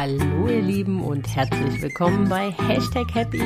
Hallo 0.00 0.46
ihr 0.46 0.62
Lieben 0.62 1.02
und 1.02 1.26
herzlich 1.34 1.82
willkommen 1.82 2.28
bei 2.28 2.52
Hashtag 2.52 3.12
Happy, 3.16 3.40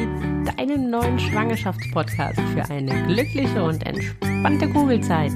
deinem 0.45 0.91
neuen 0.91 1.19
Schwangerschaftspodcast 1.19 2.39
für 2.39 2.63
eine 2.71 3.07
glückliche 3.07 3.65
und 3.65 3.83
entspannte 3.87 4.69
Kugelzeit. 4.69 5.33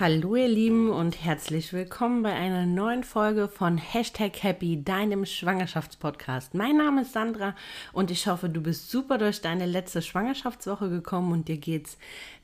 Hallo 0.00 0.36
ihr 0.36 0.48
Lieben 0.48 0.88
und 0.88 1.22
herzlich 1.22 1.74
willkommen 1.74 2.22
bei 2.22 2.32
einer 2.32 2.64
neuen 2.64 3.04
Folge 3.04 3.46
von 3.46 3.76
Hashtag 3.76 4.42
Happy, 4.42 4.82
deinem 4.82 5.26
Schwangerschaftspodcast. 5.26 6.54
Mein 6.54 6.78
Name 6.78 7.02
ist 7.02 7.12
Sandra 7.12 7.54
und 7.92 8.10
ich 8.10 8.26
hoffe, 8.26 8.48
du 8.48 8.62
bist 8.62 8.90
super 8.90 9.18
durch 9.18 9.42
deine 9.42 9.66
letzte 9.66 10.00
Schwangerschaftswoche 10.00 10.88
gekommen 10.88 11.30
und 11.30 11.48
dir 11.48 11.58
geht's 11.58 11.98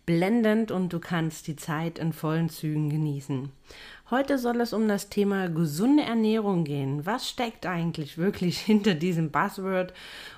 blendend 0.06 0.70
und 0.70 0.92
du 0.92 1.00
kannst 1.00 1.48
die 1.48 1.56
Zeit 1.56 1.98
in 1.98 2.12
vollen 2.12 2.48
Zügen 2.48 2.88
genießen. 2.88 3.50
Heute 4.08 4.38
soll 4.38 4.60
es 4.60 4.72
um 4.72 4.86
das 4.86 5.08
Thema 5.08 5.48
gesunde 5.48 6.04
Ernährung 6.04 6.62
gehen. 6.62 7.04
Was 7.06 7.28
steckt 7.28 7.66
eigentlich 7.66 8.16
wirklich 8.16 8.58
hinter 8.60 8.94
diesem 8.94 9.32
Buzzword? 9.32 9.92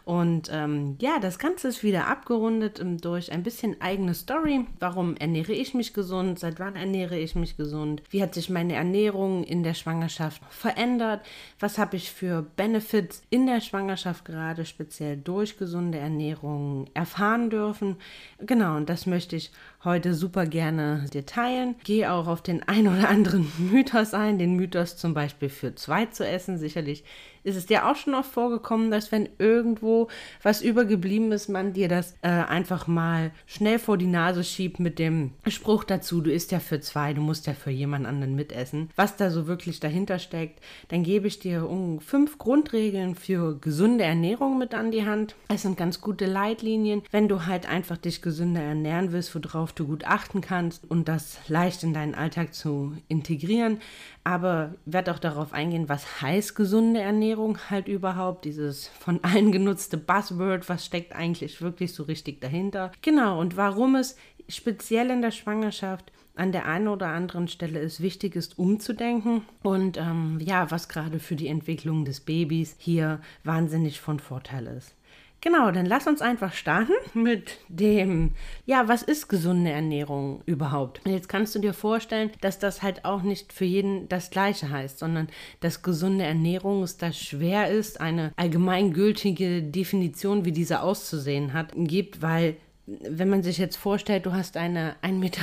Und 0.07 0.49
ähm, 0.51 0.97
ja, 1.03 1.19
das 1.21 1.39
Ganze 1.39 1.69
ist 1.69 1.83
wieder 1.85 2.07
abgerundet 2.07 2.83
durch 3.05 3.31
ein 3.31 3.43
bisschen 3.43 3.79
eigene 3.83 4.15
Story. 4.15 4.65
Warum 4.81 5.17
ernähre 5.17 5.53
ich 5.53 5.75
mich 5.75 5.93
gesund? 5.93 6.39
Seit 6.39 6.59
wann 6.59 6.77
ernähre 6.77 7.19
ich 7.19 7.35
mich 7.35 7.59
gesund? 7.59 8.03
Wie 8.09 8.23
hat 8.23 8.33
sich 8.33 8.49
meine 8.49 8.73
Ernährung 8.73 9.45
in 9.45 9.63
der 9.63 9.75
Schwangerschaft 9.75 10.41
verändert? 10.49 11.21
Was 11.61 11.77
habe 11.77 11.97
ich 11.97 12.11
für 12.11 12.41
Benefits 12.57 13.23
in 13.29 13.47
der 13.47 13.61
Schwangerschaft 13.61 14.25
gerade 14.25 14.65
speziell 14.65 15.19
durch 15.19 15.59
gesunde 15.59 15.99
Ernährung 15.99 16.87
erfahren 16.95 17.51
dürfen? 17.51 17.97
Genau, 18.39 18.79
und 18.79 18.89
das 18.89 19.05
möchte 19.05 19.37
ich 19.37 19.51
heute 19.85 20.15
super 20.15 20.47
gerne 20.47 21.07
dir 21.13 21.27
teilen. 21.27 21.77
Gehe 21.85 22.13
auch 22.13 22.27
auf 22.27 22.43
den 22.43 22.63
ein 22.65 22.89
oder 22.89 23.09
anderen 23.09 23.51
Mythos 23.59 24.15
ein, 24.15 24.39
den 24.39 24.57
Mythos 24.57 24.97
zum 24.97 25.15
Beispiel 25.15 25.49
für 25.49 25.75
zwei 25.75 26.07
zu 26.07 26.27
essen. 26.27 26.59
Sicherlich 26.59 27.05
ist 27.49 27.57
es 27.57 27.67
dir 27.67 27.89
auch 27.89 27.97
schon 27.97 28.15
oft 28.15 28.31
vorgekommen, 28.31 28.91
dass 28.91 29.11
wenn 29.11 29.29
irgendwo 29.39 30.09
was 30.43 30.61
übergeblieben 30.61 31.33
ist, 31.33 31.49
man 31.49 31.73
dir 31.73 31.89
das 31.89 32.15
äh, 32.23 32.29
einfach 32.29 32.87
mal 32.87 33.31
schnell 33.47 33.79
vor 33.79 33.97
die 33.97 34.07
Nase 34.07 34.45
schiebt 34.45 34.81
mit 34.81 34.99
dem 34.99 35.33
Spruch 35.47 35.85
dazu, 35.85 36.21
du 36.21 36.31
isst 36.31 36.53
ja 36.53 36.61
für 36.61 36.81
zwei, 36.81 37.15
du 37.15 37.23
musst 37.23 37.47
ja 37.47 37.55
für 37.55 37.71
jemand 37.71 38.07
anderen 38.07 38.35
mitessen. 38.35 38.91
Was 38.97 39.17
da 39.17 39.31
so 39.31 39.47
wirklich 39.47 39.81
dahinter 39.81 40.19
steckt, 40.19 40.61
dann 40.89 41.03
gebe 41.03 41.27
ich 41.27 41.39
dir 41.39 41.69
um 41.69 42.01
fünf 42.01 42.39
Grundregeln 42.39 43.15
für 43.15 43.59
gesunde 43.59 44.05
Ernährung 44.05 44.59
mit 44.59 44.75
an 44.75 44.91
die 44.91 45.07
Hand. 45.07 45.35
Es 45.49 45.63
sind 45.63 45.79
ganz 45.79 46.01
gute 46.01 46.27
Leitlinien, 46.27 47.03
wenn 47.11 47.29
du 47.29 47.47
halt 47.47 47.67
einfach 47.69 47.97
dich 47.97 48.21
gesünder 48.21 48.61
ernähren 48.61 49.13
willst, 49.13 49.35
worauf 49.35 49.73
du 49.79 49.87
gut 49.87 50.05
achten 50.05 50.41
kannst 50.41 50.91
und 50.91 51.09
das 51.09 51.39
leicht 51.49 51.83
in 51.83 51.95
deinen 51.95 52.15
Alltag 52.15 52.55
zu 52.55 52.97
integrieren. 53.09 53.81
Aber 54.25 54.75
werde 54.85 55.13
auch 55.13 55.19
darauf 55.19 55.53
eingehen, 55.53 55.89
was 55.89 56.21
heißt 56.21 56.55
gesunde 56.55 57.01
Ernährung 57.01 57.59
halt 57.71 57.89
überhaupt, 57.89 58.45
dieses 58.45 58.89
von 58.89 59.23
allen 59.23 59.53
genutzte 59.53 59.97
Buzzword, 59.97 60.69
was 60.69 60.85
steckt 60.85 61.15
eigentlich 61.15 61.61
wirklich 61.61 61.95
so 61.95 62.03
richtig 62.03 62.41
dahinter. 62.41 62.93
Genau, 63.03 63.41
und 63.41 63.57
warum 63.57 63.95
es 63.95 64.17
speziell 64.49 65.11
in 65.11 65.23
der 65.23 65.31
Schwangerschaft 65.31 66.13
an 66.35 66.53
der 66.53 66.67
einen 66.67 66.89
oder 66.89 67.09
anderen 67.09 67.49
Stelle 67.49 67.81
es 67.81 68.01
wichtig 68.01 68.37
ist, 68.37 68.59
umzudenken 68.59 69.43
und 69.63 69.97
ähm, 69.97 70.39
ja, 70.41 70.71
was 70.71 70.89
gerade 70.89 71.19
für 71.19 71.35
die 71.35 71.49
Entwicklung 71.49 72.05
des 72.05 72.21
Babys 72.21 72.77
hier 72.79 73.21
wahnsinnig 73.43 74.01
von 74.01 74.21
Vorteil 74.21 74.69
ist. 74.69 74.95
Genau, 75.41 75.71
dann 75.71 75.87
lass 75.87 76.09
uns 76.09 76.21
einfach 76.21 76.53
starten 76.53 76.95
mit 77.15 77.59
dem, 77.69 78.33
ja, 78.67 78.89
was 78.89 79.03
ist 79.03 79.29
gesunde 79.29 79.71
Ernährung 79.71 80.43
überhaupt? 80.47 81.01
Jetzt 81.07 81.29
kannst 81.29 81.55
du 81.55 81.61
dir 81.61 81.75
vorstellen, 81.75 82.31
dass 82.41 82.59
das 82.59 82.83
halt 82.83 83.05
auch 83.05 83.23
nicht 83.23 83.53
für 83.53 83.65
jeden 83.65 84.09
das 84.09 84.31
Gleiche 84.31 84.71
heißt, 84.71 84.99
sondern 84.99 85.29
dass 85.61 85.83
gesunde 85.83 86.25
Ernährung 86.25 86.83
es 86.83 86.97
da 86.97 87.13
schwer 87.13 87.71
ist, 87.71 88.01
eine 88.01 88.33
allgemeingültige 88.37 89.63
Definition, 89.63 90.45
wie 90.45 90.53
diese 90.53 90.83
auszusehen 90.83 91.53
hat, 91.53 91.69
gibt, 91.77 92.21
weil 92.21 92.57
wenn 92.89 93.29
man 93.29 93.43
sich 93.43 93.59
jetzt 93.59 93.77
vorstellt, 93.77 94.25
du 94.25 94.33
hast 94.33 94.57
eine 94.57 94.97
1,50 95.03 95.13
Meter 95.13 95.43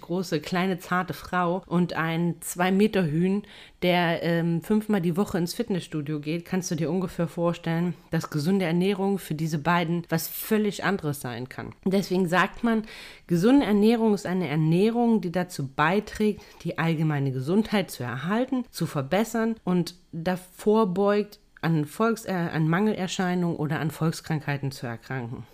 große, 0.00 0.40
kleine, 0.40 0.78
zarte 0.78 1.14
Frau 1.14 1.62
und 1.66 1.94
ein 1.94 2.36
2 2.40 2.70
Meter 2.70 3.04
Hühn, 3.04 3.42
der 3.82 4.22
ähm, 4.22 4.62
fünfmal 4.62 5.00
die 5.00 5.16
Woche 5.16 5.38
ins 5.38 5.54
Fitnessstudio 5.54 6.20
geht, 6.20 6.44
kannst 6.44 6.70
du 6.70 6.76
dir 6.76 6.90
ungefähr 6.90 7.26
vorstellen, 7.26 7.94
dass 8.10 8.30
gesunde 8.30 8.64
Ernährung 8.64 9.18
für 9.18 9.34
diese 9.34 9.58
beiden 9.58 10.04
was 10.08 10.28
völlig 10.28 10.84
anderes 10.84 11.20
sein 11.20 11.48
kann. 11.48 11.74
Deswegen 11.84 12.28
sagt 12.28 12.62
man, 12.62 12.84
gesunde 13.26 13.66
Ernährung 13.66 14.14
ist 14.14 14.26
eine 14.26 14.48
Ernährung, 14.48 15.20
die 15.20 15.32
dazu 15.32 15.66
beiträgt, 15.66 16.42
die 16.62 16.78
allgemeine 16.78 17.32
Gesundheit 17.32 17.90
zu 17.90 18.04
erhalten, 18.04 18.64
zu 18.70 18.86
verbessern 18.86 19.56
und 19.64 19.96
davor 20.12 20.94
beugt, 20.94 21.40
an, 21.62 21.84
Volks 21.84 22.26
äh, 22.26 22.32
an 22.32 22.68
Mangelerscheinungen 22.68 23.56
oder 23.56 23.80
an 23.80 23.90
Volkskrankheiten 23.90 24.70
zu 24.70 24.86
erkranken. 24.86 25.44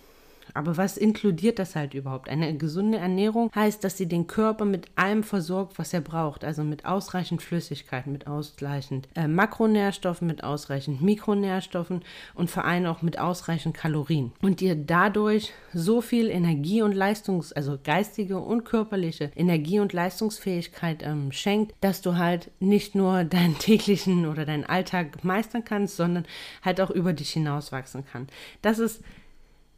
Aber 0.53 0.77
was 0.77 0.97
inkludiert 0.97 1.59
das 1.59 1.75
halt 1.75 1.93
überhaupt? 1.93 2.29
Eine 2.29 2.55
gesunde 2.57 2.97
Ernährung 2.97 3.51
heißt, 3.55 3.83
dass 3.83 3.97
sie 3.97 4.07
den 4.07 4.27
Körper 4.27 4.65
mit 4.65 4.87
allem 4.95 5.23
versorgt, 5.23 5.79
was 5.79 5.93
er 5.93 6.01
braucht. 6.01 6.43
Also 6.43 6.63
mit 6.63 6.85
ausreichend 6.85 7.41
Flüssigkeit, 7.41 8.07
mit 8.07 8.27
ausreichend 8.27 9.07
äh, 9.15 9.27
Makronährstoffen, 9.27 10.27
mit 10.27 10.43
ausreichend 10.43 11.01
Mikronährstoffen 11.01 12.01
und 12.35 12.49
vor 12.49 12.65
allem 12.65 12.85
auch 12.85 13.01
mit 13.01 13.19
ausreichend 13.19 13.75
Kalorien. 13.75 14.31
Und 14.41 14.59
dir 14.59 14.75
dadurch 14.75 15.53
so 15.73 16.01
viel 16.01 16.29
Energie 16.29 16.81
und 16.81 16.93
Leistungs-, 16.93 17.53
also 17.53 17.77
geistige 17.83 18.37
und 18.37 18.63
körperliche 18.63 19.31
Energie 19.35 19.79
und 19.79 19.93
Leistungsfähigkeit 19.93 21.03
ähm, 21.03 21.31
schenkt, 21.31 21.73
dass 21.81 22.01
du 22.01 22.17
halt 22.17 22.51
nicht 22.59 22.95
nur 22.95 23.23
deinen 23.33 23.57
täglichen 23.57 24.25
oder 24.27 24.45
deinen 24.45 24.65
Alltag 24.65 25.23
meistern 25.23 25.65
kannst, 25.65 25.97
sondern 25.97 26.25
halt 26.61 26.79
auch 26.81 26.89
über 26.89 27.13
dich 27.13 27.31
hinauswachsen 27.31 28.05
kann. 28.05 28.27
Das 28.61 28.79
ist 28.79 29.01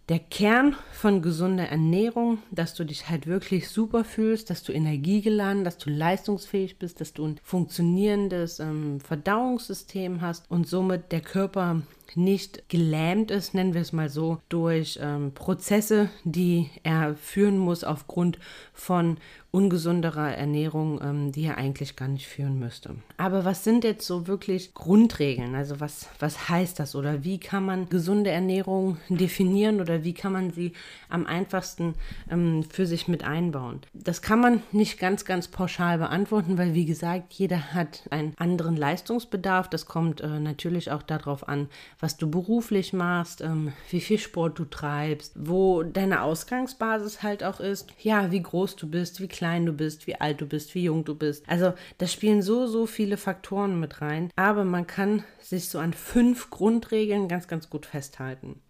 der 0.10 0.20
Kern 0.20 0.76
von 0.92 1.24
gesunder 1.24 1.68
Ernährung, 1.68 2.38
dass 2.52 2.76
du 2.76 2.84
dich 2.84 3.10
halt 3.10 3.26
wirklich 3.26 3.70
super 3.70 4.04
fühlst, 4.04 4.50
dass 4.50 4.62
du 4.62 4.72
energiegeladen, 4.72 5.64
dass 5.64 5.80
du 5.80 5.90
leistungsfähig 5.90 6.78
bist, 6.78 7.02
dass 7.02 7.14
du 7.14 7.26
ein 7.26 7.40
funktionierendes 7.44 8.60
ähm, 8.60 9.00
Verdauungssystem 9.00 10.22
hast 10.22 10.50
und 10.52 10.68
somit 10.68 11.12
der 11.12 11.22
Körper 11.22 11.82
nicht 12.14 12.70
gelähmt 12.70 13.32
ist, 13.32 13.54
nennen 13.54 13.74
wir 13.74 13.82
es 13.82 13.94
mal 13.94 14.10
so, 14.10 14.40
durch 14.50 15.00
ähm, 15.02 15.34
Prozesse, 15.34 16.10
die 16.24 16.70
er 16.84 17.16
führen 17.16 17.58
muss 17.58 17.84
aufgrund 17.84 18.40
von 18.74 19.18
ungesunderer 19.56 20.36
Ernährung, 20.36 21.00
ähm, 21.02 21.32
die 21.32 21.46
er 21.46 21.58
eigentlich 21.58 21.96
gar 21.96 22.10
nicht 22.10 22.28
führen 22.28 22.60
müsste. 22.60 22.96
Aber 23.16 23.46
was 23.46 23.64
sind 23.64 23.86
jetzt 23.86 24.06
so 24.06 24.28
wirklich 24.28 24.74
Grundregeln? 24.74 25.56
Also 25.56 25.80
was, 25.80 26.10
was 26.20 26.50
heißt 26.50 26.78
das 26.78 26.94
oder 26.94 27.24
wie 27.24 27.40
kann 27.40 27.66
man 27.66 27.88
gesunde 27.88 28.32
Ernährung 28.32 28.98
definieren 29.08 29.80
oder 29.80 30.04
wie 30.04 30.14
kann 30.14 30.34
man 30.34 30.52
sie 30.52 30.74
am 31.08 31.26
einfachsten 31.26 31.94
ähm, 32.30 32.66
für 32.70 32.86
sich 32.86 33.08
mit 33.08 33.24
einbauen? 33.24 33.80
Das 33.94 34.22
kann 34.22 34.42
man 34.42 34.62
nicht 34.74 35.00
ganz, 35.00 35.24
ganz 35.24 35.48
pauschal 35.48 36.00
beantworten, 36.00 36.58
weil 36.58 36.74
wie 36.74 36.86
gesagt, 36.86 37.32
jeder 37.32 37.74
hat 37.74 38.04
einen 38.10 38.34
anderen 38.38 38.76
Leistungsbedarf. 38.76 39.70
Das 39.70 39.86
kommt 39.86 40.20
äh, 40.20 40.38
natürlich 40.38 40.92
auch 40.92 41.02
darauf 41.02 41.48
an, 41.48 41.70
was 42.02 42.05
du 42.18 42.30
beruflich 42.30 42.94
machst, 42.94 43.42
ähm, 43.42 43.74
wie 43.90 44.02
viel 44.02 44.20
Sport 44.20 44.60
du 44.60 44.66
treibst, 44.66 45.34
wo 45.36 45.84
deine 45.84 46.22
Ausgangsbasis 46.22 47.24
halt 47.24 47.44
auch 47.44 47.60
ist, 47.60 47.88
ja, 48.00 48.32
wie 48.32 48.42
groß 48.42 48.76
du 48.76 48.90
bist, 48.90 49.22
wie 49.22 49.28
klein 49.28 49.66
du 49.66 49.74
bist, 49.74 50.08
wie 50.08 50.16
alt 50.16 50.42
du 50.42 50.46
bist, 50.46 50.76
wie 50.76 50.84
jung 50.84 51.04
du 51.04 51.16
bist. 51.16 51.48
Also 51.48 51.74
da 51.98 52.08
spielen 52.08 52.42
so, 52.42 52.68
so 52.68 52.86
viele 52.86 53.18
Faktoren 53.18 53.80
mit 53.80 54.02
rein. 54.02 54.30
Aber 54.36 54.66
man 54.66 54.88
kann 54.88 55.24
sich 55.42 55.70
so 55.70 55.80
an 55.80 55.94
fünf 55.94 56.50
Grundregeln 56.50 57.28
ganz, 57.28 57.48
ganz 57.48 57.70
gut 57.70 57.86
festhalten. 57.86 58.62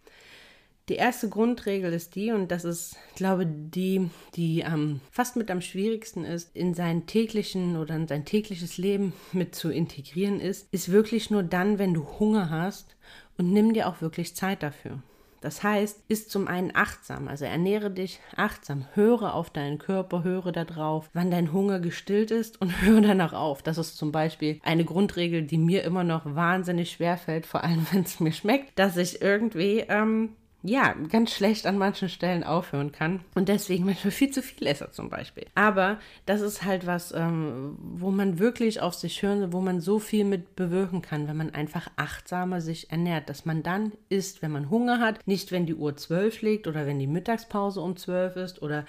Die 0.88 0.94
erste 0.94 1.28
Grundregel 1.28 1.92
ist 1.92 2.14
die, 2.14 2.30
und 2.30 2.52
das 2.52 2.64
ist, 2.64 2.94
glaube 3.16 3.44
die, 3.44 4.08
die 4.36 4.60
ähm, 4.60 5.00
fast 5.10 5.34
mit 5.34 5.50
am 5.50 5.60
schwierigsten 5.60 6.24
ist, 6.24 6.54
in 6.54 6.74
seinen 6.74 7.06
täglichen 7.06 7.76
oder 7.76 7.96
in 7.96 8.06
sein 8.06 8.24
tägliches 8.24 8.78
Leben 8.78 9.12
mit 9.32 9.56
zu 9.56 9.70
integrieren 9.70 10.38
ist, 10.38 10.72
ist 10.72 10.92
wirklich 10.92 11.28
nur 11.28 11.42
dann, 11.42 11.80
wenn 11.80 11.92
du 11.92 12.06
Hunger 12.20 12.50
hast 12.50 12.94
und 13.38 13.52
nimm 13.52 13.72
dir 13.72 13.88
auch 13.88 14.00
wirklich 14.00 14.34
Zeit 14.34 14.62
dafür. 14.62 14.98
Das 15.40 15.62
heißt, 15.62 16.02
ist 16.08 16.30
zum 16.30 16.48
einen 16.48 16.72
achtsam, 16.74 17.28
also 17.28 17.44
ernähre 17.44 17.90
dich 17.90 18.20
achtsam, 18.34 18.86
höre 18.94 19.34
auf 19.34 19.50
deinen 19.50 19.78
Körper, 19.78 20.24
höre 20.24 20.50
darauf, 20.50 21.08
wann 21.12 21.30
dein 21.30 21.52
Hunger 21.52 21.78
gestillt 21.78 22.30
ist 22.30 22.60
und 22.60 22.82
höre 22.82 23.00
danach 23.00 23.32
auf. 23.32 23.62
Das 23.62 23.78
ist 23.78 23.96
zum 23.96 24.12
Beispiel 24.12 24.60
eine 24.64 24.84
Grundregel, 24.84 25.42
die 25.42 25.58
mir 25.58 25.84
immer 25.84 26.04
noch 26.04 26.22
wahnsinnig 26.24 26.90
schwer 26.90 27.16
fällt, 27.16 27.46
vor 27.46 27.62
allem 27.62 27.86
wenn 27.92 28.02
es 28.02 28.18
mir 28.18 28.32
schmeckt, 28.32 28.78
dass 28.78 28.96
ich 28.96 29.22
irgendwie 29.22 29.84
ähm, 29.88 30.30
ja, 30.66 30.94
ganz 31.10 31.32
schlecht 31.32 31.66
an 31.66 31.78
manchen 31.78 32.08
Stellen 32.08 32.44
aufhören 32.44 32.92
kann 32.92 33.20
und 33.34 33.48
deswegen 33.48 33.84
manchmal 33.84 34.10
viel 34.10 34.30
zu 34.30 34.42
viel 34.42 34.66
esse 34.66 34.90
zum 34.90 35.10
Beispiel. 35.10 35.46
Aber 35.54 35.98
das 36.26 36.40
ist 36.40 36.64
halt 36.64 36.86
was, 36.86 37.12
ähm, 37.12 37.76
wo 37.78 38.10
man 38.10 38.38
wirklich 38.38 38.80
auf 38.80 38.94
sich 38.94 39.22
hören, 39.22 39.52
wo 39.52 39.60
man 39.60 39.80
so 39.80 39.98
viel 39.98 40.24
mit 40.24 40.56
bewirken 40.56 41.02
kann, 41.02 41.28
wenn 41.28 41.36
man 41.36 41.54
einfach 41.54 41.88
achtsamer 41.96 42.60
sich 42.60 42.90
ernährt, 42.90 43.28
dass 43.28 43.44
man 43.44 43.62
dann 43.62 43.92
isst, 44.08 44.42
wenn 44.42 44.52
man 44.52 44.70
Hunger 44.70 45.00
hat, 45.00 45.26
nicht 45.26 45.52
wenn 45.52 45.66
die 45.66 45.74
Uhr 45.74 45.96
zwölf 45.96 46.34
schlägt 46.34 46.66
oder 46.66 46.86
wenn 46.86 46.98
die 46.98 47.06
Mittagspause 47.06 47.80
um 47.80 47.96
zwölf 47.96 48.36
ist 48.36 48.62
oder 48.62 48.84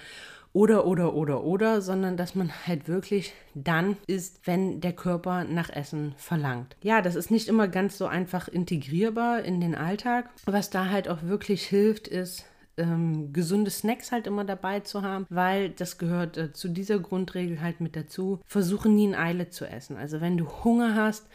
oder, 0.52 0.86
oder, 0.86 1.14
oder, 1.14 1.44
oder, 1.44 1.80
sondern 1.80 2.16
dass 2.16 2.34
man 2.34 2.50
halt 2.66 2.88
wirklich 2.88 3.32
dann 3.54 3.96
isst, 4.06 4.46
wenn 4.46 4.80
der 4.80 4.92
Körper 4.92 5.44
nach 5.44 5.70
Essen 5.70 6.14
verlangt. 6.16 6.76
Ja, 6.82 7.02
das 7.02 7.14
ist 7.14 7.30
nicht 7.30 7.48
immer 7.48 7.68
ganz 7.68 7.98
so 7.98 8.06
einfach 8.06 8.48
integrierbar 8.48 9.42
in 9.42 9.60
den 9.60 9.74
Alltag. 9.74 10.30
Was 10.46 10.70
da 10.70 10.88
halt 10.90 11.08
auch 11.08 11.22
wirklich 11.22 11.66
hilft, 11.66 12.08
ist, 12.08 12.44
ähm, 12.78 13.32
gesunde 13.32 13.70
Snacks 13.70 14.12
halt 14.12 14.26
immer 14.26 14.44
dabei 14.44 14.80
zu 14.80 15.02
haben, 15.02 15.26
weil 15.28 15.70
das 15.70 15.98
gehört 15.98 16.36
äh, 16.36 16.52
zu 16.52 16.68
dieser 16.68 16.98
Grundregel 16.98 17.60
halt 17.60 17.80
mit 17.80 17.96
dazu. 17.96 18.40
Versuche 18.46 18.88
nie 18.88 19.06
in 19.06 19.14
Eile 19.14 19.50
zu 19.50 19.66
essen. 19.66 19.96
Also 19.96 20.20
wenn 20.20 20.36
du 20.36 20.46
Hunger 20.64 20.94
hast, 20.94 21.26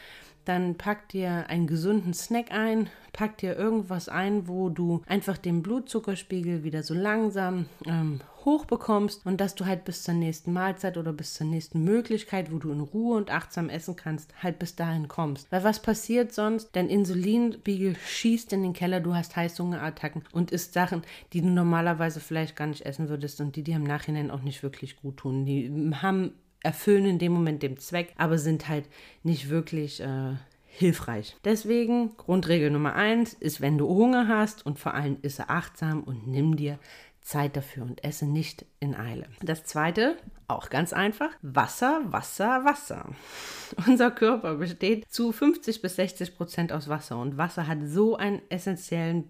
dann 0.45 0.75
pack 0.75 1.09
dir 1.09 1.45
einen 1.47 1.67
gesunden 1.67 2.13
Snack 2.13 2.51
ein, 2.51 2.89
pack 3.13 3.37
dir 3.37 3.55
irgendwas 3.55 4.09
ein, 4.09 4.47
wo 4.47 4.69
du 4.69 5.01
einfach 5.07 5.37
den 5.37 5.61
Blutzuckerspiegel 5.61 6.63
wieder 6.63 6.83
so 6.83 6.93
langsam 6.93 7.67
ähm, 7.85 8.21
hochbekommst 8.45 9.25
und 9.25 9.39
dass 9.39 9.55
du 9.55 9.65
halt 9.65 9.85
bis 9.85 10.03
zur 10.03 10.15
nächsten 10.15 10.53
Mahlzeit 10.53 10.97
oder 10.97 11.13
bis 11.13 11.33
zur 11.35 11.47
nächsten 11.47 11.83
Möglichkeit, 11.83 12.51
wo 12.51 12.57
du 12.57 12.71
in 12.71 12.81
Ruhe 12.81 13.17
und 13.17 13.31
achtsam 13.31 13.69
essen 13.69 13.95
kannst, 13.95 14.33
halt 14.41 14.59
bis 14.59 14.75
dahin 14.75 15.07
kommst. 15.07 15.51
Weil 15.51 15.63
was 15.63 15.81
passiert 15.81 16.33
sonst? 16.33 16.69
Dein 16.73 16.89
Insulinspiegel 16.89 17.95
schießt 17.95 18.53
in 18.53 18.63
den 18.63 18.73
Keller, 18.73 18.99
du 18.99 19.13
hast 19.15 19.35
Heißhungerattacken 19.35 20.23
und 20.31 20.51
isst 20.51 20.73
Sachen, 20.73 21.03
die 21.31 21.41
du 21.41 21.47
normalerweise 21.47 22.19
vielleicht 22.19 22.55
gar 22.55 22.67
nicht 22.67 22.85
essen 22.85 23.09
würdest 23.09 23.39
und 23.41 23.55
die 23.55 23.63
dir 23.63 23.75
im 23.75 23.83
Nachhinein 23.83 24.31
auch 24.31 24.41
nicht 24.41 24.63
wirklich 24.63 24.97
gut 24.97 25.17
tun. 25.17 25.45
Die 25.45 25.71
haben 26.01 26.33
erfüllen 26.63 27.05
in 27.05 27.19
dem 27.19 27.33
Moment 27.33 27.61
den 27.61 27.77
Zweck, 27.77 28.13
aber 28.17 28.37
sind 28.37 28.67
halt 28.67 28.85
nicht 29.21 29.49
wirklich 29.49 30.01
äh, 30.01 30.33
hilfreich. 30.65 31.35
Deswegen 31.43 32.17
Grundregel 32.17 32.71
Nummer 32.71 32.95
eins 32.95 33.33
ist, 33.33 33.61
wenn 33.61 33.77
du 33.77 33.87
Hunger 33.87 34.27
hast 34.27 34.65
und 34.65 34.79
vor 34.79 34.95
allem 34.95 35.17
isse 35.21 35.49
achtsam 35.49 36.03
und 36.03 36.27
nimm 36.27 36.55
dir 36.55 36.79
Zeit 37.23 37.55
dafür 37.55 37.83
und 37.83 38.03
esse 38.03 38.25
nicht 38.25 38.65
in 38.79 38.95
Eile. 38.95 39.27
Das 39.41 39.63
zweite, 39.63 40.17
auch 40.47 40.69
ganz 40.69 40.93
einfach, 40.93 41.29
Wasser, 41.41 42.01
Wasser, 42.05 42.65
Wasser. 42.65 43.09
Unser 43.87 44.11
Körper 44.11 44.55
besteht 44.55 45.09
zu 45.09 45.31
50 45.31 45.81
bis 45.81 45.95
60 45.95 46.35
Prozent 46.35 46.73
aus 46.73 46.89
Wasser 46.89 47.17
und 47.17 47.37
Wasser 47.37 47.67
hat 47.67 47.79
so 47.85 48.17
einen 48.17 48.41
essentiellen 48.49 49.29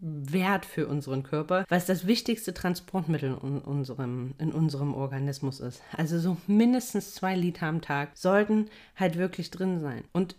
Wert 0.00 0.64
für 0.64 0.86
unseren 0.86 1.22
Körper, 1.22 1.64
weil 1.68 1.78
es 1.78 1.86
das 1.86 2.06
wichtigste 2.06 2.54
Transportmittel 2.54 3.36
in 3.42 3.58
unserem, 3.58 4.34
in 4.38 4.52
unserem 4.52 4.94
Organismus 4.94 5.60
ist. 5.60 5.82
Also 5.96 6.18
so 6.18 6.36
mindestens 6.46 7.14
zwei 7.14 7.34
Liter 7.34 7.66
am 7.66 7.80
Tag 7.80 8.10
sollten 8.14 8.66
halt 8.96 9.16
wirklich 9.16 9.50
drin 9.50 9.80
sein. 9.80 10.04
Und 10.12 10.36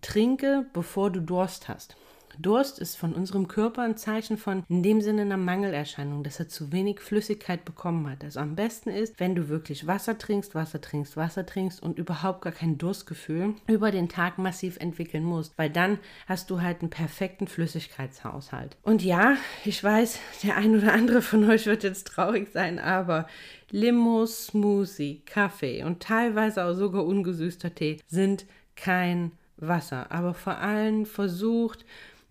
trinke, 0.00 0.66
bevor 0.72 1.10
du 1.10 1.20
Durst 1.20 1.68
hast. 1.68 1.96
Durst 2.40 2.78
ist 2.78 2.96
von 2.96 3.14
unserem 3.14 3.48
Körper 3.48 3.82
ein 3.82 3.96
Zeichen 3.96 4.36
von 4.36 4.62
in 4.68 4.82
dem 4.82 5.00
Sinne 5.00 5.22
einer 5.22 5.36
Mangelerscheinung, 5.36 6.22
dass 6.22 6.38
er 6.38 6.48
zu 6.48 6.70
wenig 6.70 7.00
Flüssigkeit 7.00 7.64
bekommen 7.64 8.08
hat. 8.08 8.22
Also 8.22 8.38
am 8.38 8.54
besten 8.54 8.90
ist, 8.90 9.18
wenn 9.18 9.34
du 9.34 9.48
wirklich 9.48 9.86
Wasser 9.86 10.18
trinkst, 10.18 10.54
Wasser 10.54 10.80
trinkst, 10.80 11.16
Wasser 11.16 11.44
trinkst 11.44 11.82
und 11.82 11.98
überhaupt 11.98 12.42
gar 12.42 12.52
kein 12.52 12.78
Durstgefühl 12.78 13.54
über 13.66 13.90
den 13.90 14.08
Tag 14.08 14.38
massiv 14.38 14.76
entwickeln 14.78 15.24
musst, 15.24 15.58
weil 15.58 15.70
dann 15.70 15.98
hast 16.26 16.50
du 16.50 16.62
halt 16.62 16.80
einen 16.80 16.90
perfekten 16.90 17.48
Flüssigkeitshaushalt. 17.48 18.76
Und 18.82 19.02
ja, 19.02 19.36
ich 19.64 19.82
weiß, 19.82 20.20
der 20.44 20.56
ein 20.56 20.76
oder 20.76 20.92
andere 20.92 21.22
von 21.22 21.48
euch 21.50 21.66
wird 21.66 21.82
jetzt 21.82 22.06
traurig 22.06 22.50
sein, 22.52 22.78
aber 22.78 23.26
Limo, 23.70 24.24
Smoothie, 24.26 25.22
Kaffee 25.26 25.82
und 25.82 26.02
teilweise 26.02 26.64
auch 26.64 26.74
sogar 26.74 27.04
ungesüßter 27.04 27.74
Tee 27.74 28.00
sind 28.06 28.46
kein 28.76 29.32
Wasser, 29.56 30.10
aber 30.10 30.34
vor 30.34 30.58
allem 30.58 31.04
versucht, 31.04 31.84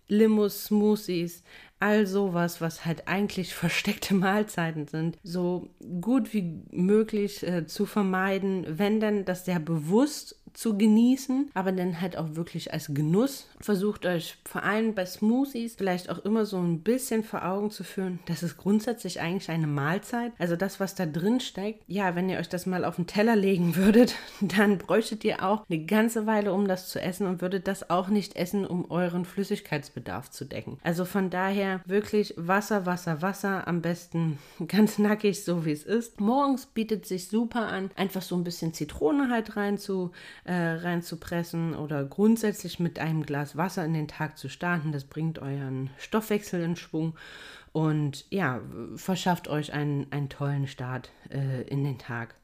Limos, 0.08 0.64
Smoothies, 0.64 1.42
all 1.80 2.06
sowas, 2.06 2.60
was 2.60 2.84
halt 2.84 3.06
eigentlich 3.06 3.54
versteckte 3.54 4.14
Mahlzeiten 4.14 4.86
sind, 4.86 5.18
so 5.22 5.68
gut 6.00 6.32
wie 6.34 6.62
möglich 6.70 7.46
äh, 7.46 7.66
zu 7.66 7.86
vermeiden, 7.86 8.66
wenn 8.68 9.00
dann 9.00 9.24
das 9.24 9.44
sehr 9.44 9.60
bewusst 9.60 10.37
zu 10.52 10.76
genießen, 10.76 11.50
aber 11.54 11.72
dann 11.72 12.00
halt 12.00 12.16
auch 12.16 12.34
wirklich 12.34 12.72
als 12.72 12.92
Genuss. 12.94 13.48
Versucht 13.60 14.06
euch 14.06 14.36
vor 14.44 14.62
allem 14.62 14.94
bei 14.94 15.06
Smoothies 15.06 15.76
vielleicht 15.76 16.10
auch 16.10 16.18
immer 16.18 16.46
so 16.46 16.58
ein 16.58 16.80
bisschen 16.80 17.24
vor 17.24 17.44
Augen 17.44 17.70
zu 17.70 17.84
führen, 17.84 18.18
das 18.26 18.42
ist 18.42 18.56
grundsätzlich 18.56 19.20
eigentlich 19.20 19.50
eine 19.50 19.66
Mahlzeit. 19.66 20.32
Also 20.38 20.56
das, 20.56 20.80
was 20.80 20.94
da 20.94 21.06
drin 21.06 21.40
steckt, 21.40 21.82
ja, 21.86 22.14
wenn 22.14 22.28
ihr 22.28 22.38
euch 22.38 22.48
das 22.48 22.66
mal 22.66 22.84
auf 22.84 22.96
den 22.96 23.06
Teller 23.06 23.36
legen 23.36 23.76
würdet, 23.76 24.14
dann 24.40 24.78
bräuchtet 24.78 25.24
ihr 25.24 25.44
auch 25.44 25.64
eine 25.68 25.84
ganze 25.84 26.26
Weile, 26.26 26.52
um 26.52 26.68
das 26.68 26.88
zu 26.88 27.00
essen 27.00 27.26
und 27.26 27.40
würdet 27.40 27.68
das 27.68 27.90
auch 27.90 28.08
nicht 28.08 28.36
essen, 28.36 28.66
um 28.66 28.90
euren 28.90 29.24
Flüssigkeitsbedarf 29.24 30.30
zu 30.30 30.44
decken. 30.44 30.78
Also 30.82 31.04
von 31.04 31.30
daher 31.30 31.80
wirklich 31.86 32.34
Wasser, 32.36 32.86
Wasser, 32.86 33.22
Wasser, 33.22 33.66
am 33.66 33.82
besten 33.82 34.38
ganz 34.68 34.98
nackig, 34.98 35.44
so 35.44 35.64
wie 35.64 35.72
es 35.72 35.84
ist. 35.84 36.20
Morgens 36.20 36.66
bietet 36.66 37.06
sich 37.06 37.28
super 37.28 37.68
an, 37.68 37.90
einfach 37.96 38.22
so 38.22 38.36
ein 38.36 38.44
bisschen 38.44 38.74
Zitrone 38.74 39.30
halt 39.30 39.56
rein 39.56 39.78
zu 39.78 40.12
äh, 40.48 40.78
reinzupressen 40.80 41.74
oder 41.74 42.04
grundsätzlich 42.04 42.80
mit 42.80 42.98
einem 42.98 43.22
Glas 43.22 43.56
Wasser 43.58 43.84
in 43.84 43.92
den 43.92 44.08
Tag 44.08 44.38
zu 44.38 44.48
starten. 44.48 44.92
Das 44.92 45.04
bringt 45.04 45.38
euren 45.38 45.90
Stoffwechsel 45.98 46.62
in 46.62 46.74
Schwung 46.74 47.14
und 47.72 48.24
ja, 48.30 48.62
verschafft 48.96 49.48
euch 49.48 49.74
einen, 49.74 50.10
einen 50.10 50.30
tollen 50.30 50.66
Start 50.66 51.10
äh, 51.30 51.62
in 51.68 51.84
den 51.84 51.98
Tag. 51.98 52.34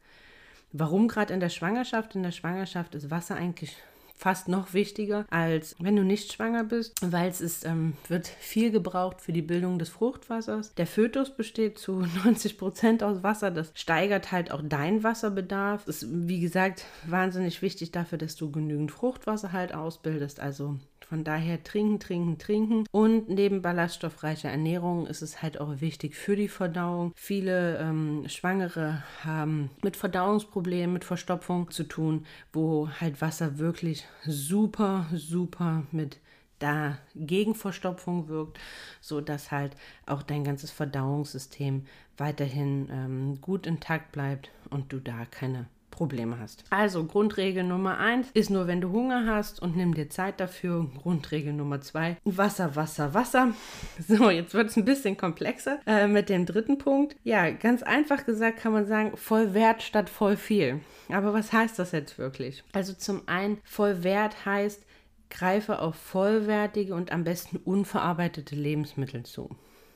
Warum 0.72 1.08
gerade 1.08 1.32
in 1.32 1.40
der 1.40 1.48
Schwangerschaft? 1.48 2.14
In 2.14 2.22
der 2.22 2.32
Schwangerschaft 2.32 2.94
ist 2.94 3.10
Wasser 3.10 3.36
eigentlich 3.36 3.74
fast 4.14 4.48
noch 4.48 4.72
wichtiger, 4.72 5.26
als 5.30 5.76
wenn 5.78 5.96
du 5.96 6.04
nicht 6.04 6.32
schwanger 6.32 6.64
bist, 6.64 6.94
weil 7.02 7.28
es 7.28 7.40
ist, 7.40 7.66
ähm, 7.66 7.94
wird 8.08 8.26
viel 8.28 8.70
gebraucht 8.70 9.20
für 9.20 9.32
die 9.32 9.42
Bildung 9.42 9.78
des 9.78 9.88
Fruchtwassers. 9.88 10.74
Der 10.74 10.86
Fötus 10.86 11.36
besteht 11.36 11.78
zu 11.78 12.00
90 12.24 12.56
Prozent 12.56 13.02
aus 13.02 13.22
Wasser. 13.22 13.50
Das 13.50 13.72
steigert 13.74 14.32
halt 14.32 14.50
auch 14.50 14.62
deinen 14.62 15.02
Wasserbedarf. 15.02 15.86
Ist, 15.88 16.06
wie 16.08 16.40
gesagt, 16.40 16.84
wahnsinnig 17.06 17.60
wichtig 17.60 17.92
dafür, 17.92 18.18
dass 18.18 18.36
du 18.36 18.50
genügend 18.50 18.92
Fruchtwasser 18.92 19.52
halt 19.52 19.74
ausbildest. 19.74 20.40
Also 20.40 20.78
von 21.08 21.24
daher 21.24 21.62
trinken, 21.62 22.00
trinken, 22.00 22.38
trinken. 22.38 22.84
Und 22.90 23.28
neben 23.28 23.62
ballaststoffreicher 23.62 24.50
Ernährung 24.50 25.06
ist 25.06 25.22
es 25.22 25.42
halt 25.42 25.60
auch 25.60 25.80
wichtig 25.80 26.14
für 26.16 26.36
die 26.36 26.48
Verdauung. 26.48 27.12
Viele 27.14 27.78
ähm, 27.78 28.24
Schwangere 28.28 29.02
haben 29.22 29.70
mit 29.82 29.96
Verdauungsproblemen, 29.96 30.92
mit 30.92 31.04
Verstopfung 31.04 31.70
zu 31.70 31.84
tun, 31.84 32.26
wo 32.52 32.88
halt 33.00 33.20
Wasser 33.20 33.58
wirklich 33.58 34.06
super, 34.24 35.06
super 35.12 35.84
mit 35.92 36.18
dagegen 36.58 37.54
Verstopfung 37.54 38.28
wirkt, 38.28 38.58
so 39.00 39.20
dass 39.20 39.50
halt 39.50 39.76
auch 40.06 40.22
dein 40.22 40.44
ganzes 40.44 40.70
Verdauungssystem 40.70 41.86
weiterhin 42.16 42.88
ähm, 42.90 43.40
gut 43.40 43.66
intakt 43.66 44.12
bleibt 44.12 44.50
und 44.70 44.92
du 44.92 45.00
da 45.00 45.26
keine 45.30 45.66
Probleme 45.94 46.38
hast. 46.38 46.64
Also 46.70 47.04
Grundregel 47.04 47.64
Nummer 47.64 47.98
eins 47.98 48.28
ist 48.34 48.50
nur, 48.50 48.66
wenn 48.66 48.80
du 48.80 48.90
Hunger 48.90 49.26
hast 49.26 49.62
und 49.62 49.76
nimm 49.76 49.94
dir 49.94 50.10
Zeit 50.10 50.40
dafür. 50.40 50.90
Grundregel 51.02 51.52
Nummer 51.52 51.80
zwei, 51.80 52.16
Wasser, 52.24 52.76
Wasser, 52.76 53.14
Wasser. 53.14 53.52
So, 54.06 54.28
jetzt 54.28 54.54
wird 54.54 54.70
es 54.70 54.76
ein 54.76 54.84
bisschen 54.84 55.16
komplexer 55.16 55.78
äh, 55.86 56.06
mit 56.06 56.28
dem 56.28 56.46
dritten 56.46 56.78
Punkt. 56.78 57.16
Ja, 57.24 57.50
ganz 57.50 57.82
einfach 57.82 58.26
gesagt 58.26 58.58
kann 58.58 58.72
man 58.72 58.86
sagen, 58.86 59.16
voll 59.16 59.54
Wert 59.54 59.82
statt 59.82 60.10
voll 60.10 60.36
viel. 60.36 60.80
Aber 61.08 61.32
was 61.32 61.52
heißt 61.52 61.78
das 61.78 61.92
jetzt 61.92 62.18
wirklich? 62.18 62.64
Also 62.72 62.92
zum 62.92 63.22
einen, 63.26 63.58
voll 63.64 64.02
Wert 64.02 64.44
heißt, 64.44 64.84
greife 65.30 65.80
auf 65.80 65.96
vollwertige 65.96 66.94
und 66.94 67.12
am 67.12 67.24
besten 67.24 67.56
unverarbeitete 67.58 68.54
Lebensmittel 68.54 69.24
zu. 69.24 69.50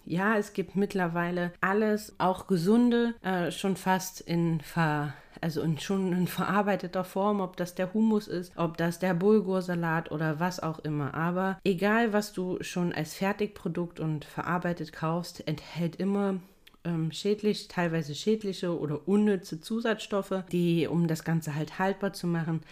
Ja, 0.04 0.38
es 0.38 0.54
gibt 0.54 0.74
mittlerweile 0.74 1.52
alles, 1.60 2.14
auch 2.18 2.46
gesunde, 2.46 3.14
äh, 3.22 3.50
schon 3.50 3.76
fast 3.76 4.22
in 4.22 4.60
ver 4.60 5.12
also 5.40 5.62
in, 5.62 5.78
schon 5.78 6.12
in 6.12 6.26
verarbeiteter 6.26 7.04
Form, 7.04 7.40
ob 7.40 7.56
das 7.56 7.74
der 7.74 7.92
Hummus 7.94 8.28
ist, 8.28 8.52
ob 8.56 8.76
das 8.76 8.98
der 8.98 9.14
Bulgursalat 9.14 10.10
oder 10.10 10.40
was 10.40 10.60
auch 10.60 10.78
immer. 10.80 11.14
Aber 11.14 11.58
egal, 11.64 12.12
was 12.12 12.32
du 12.32 12.58
schon 12.62 12.92
als 12.92 13.14
Fertigprodukt 13.14 14.00
und 14.00 14.24
verarbeitet 14.24 14.92
kaufst, 14.92 15.46
enthält 15.46 15.96
immer 15.96 16.36
ähm, 16.84 17.12
schädlich, 17.12 17.68
teilweise 17.68 18.14
schädliche 18.14 18.78
oder 18.78 19.06
unnütze 19.06 19.60
Zusatzstoffe, 19.60 20.44
die, 20.52 20.86
um 20.86 21.06
das 21.08 21.24
Ganze 21.24 21.54
halt 21.54 21.78
haltbar 21.78 22.12
zu 22.12 22.26
machen, 22.26 22.62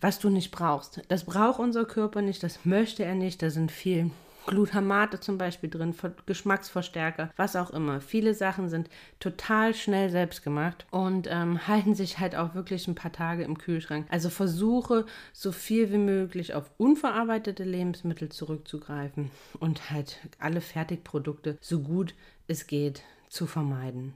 was 0.00 0.18
du 0.18 0.30
nicht 0.30 0.50
brauchst. 0.50 1.02
Das 1.08 1.24
braucht 1.24 1.60
unser 1.60 1.84
Körper 1.84 2.22
nicht, 2.22 2.42
das 2.42 2.64
möchte 2.64 3.04
er 3.04 3.14
nicht. 3.14 3.42
Da 3.42 3.50
sind 3.50 3.70
viel 3.70 4.10
Glutamate 4.46 5.20
zum 5.20 5.38
Beispiel 5.38 5.70
drin, 5.70 5.94
Geschmacksverstärker, 6.26 7.30
was 7.36 7.56
auch 7.56 7.70
immer. 7.70 8.00
Viele 8.00 8.34
Sachen 8.34 8.68
sind 8.68 8.88
total 9.18 9.74
schnell 9.74 10.10
selbst 10.10 10.42
gemacht 10.42 10.86
und 10.90 11.28
ähm, 11.30 11.66
halten 11.68 11.94
sich 11.94 12.18
halt 12.18 12.36
auch 12.36 12.54
wirklich 12.54 12.88
ein 12.88 12.94
paar 12.94 13.12
Tage 13.12 13.44
im 13.44 13.58
Kühlschrank. 13.58 14.06
Also 14.10 14.30
versuche 14.30 15.06
so 15.32 15.52
viel 15.52 15.92
wie 15.92 15.98
möglich 15.98 16.54
auf 16.54 16.70
unverarbeitete 16.78 17.64
Lebensmittel 17.64 18.30
zurückzugreifen 18.30 19.30
und 19.58 19.90
halt 19.90 20.18
alle 20.38 20.60
Fertigprodukte 20.60 21.58
so 21.60 21.80
gut 21.80 22.14
es 22.46 22.66
geht 22.66 23.02
zu 23.28 23.46
vermeiden. 23.46 24.14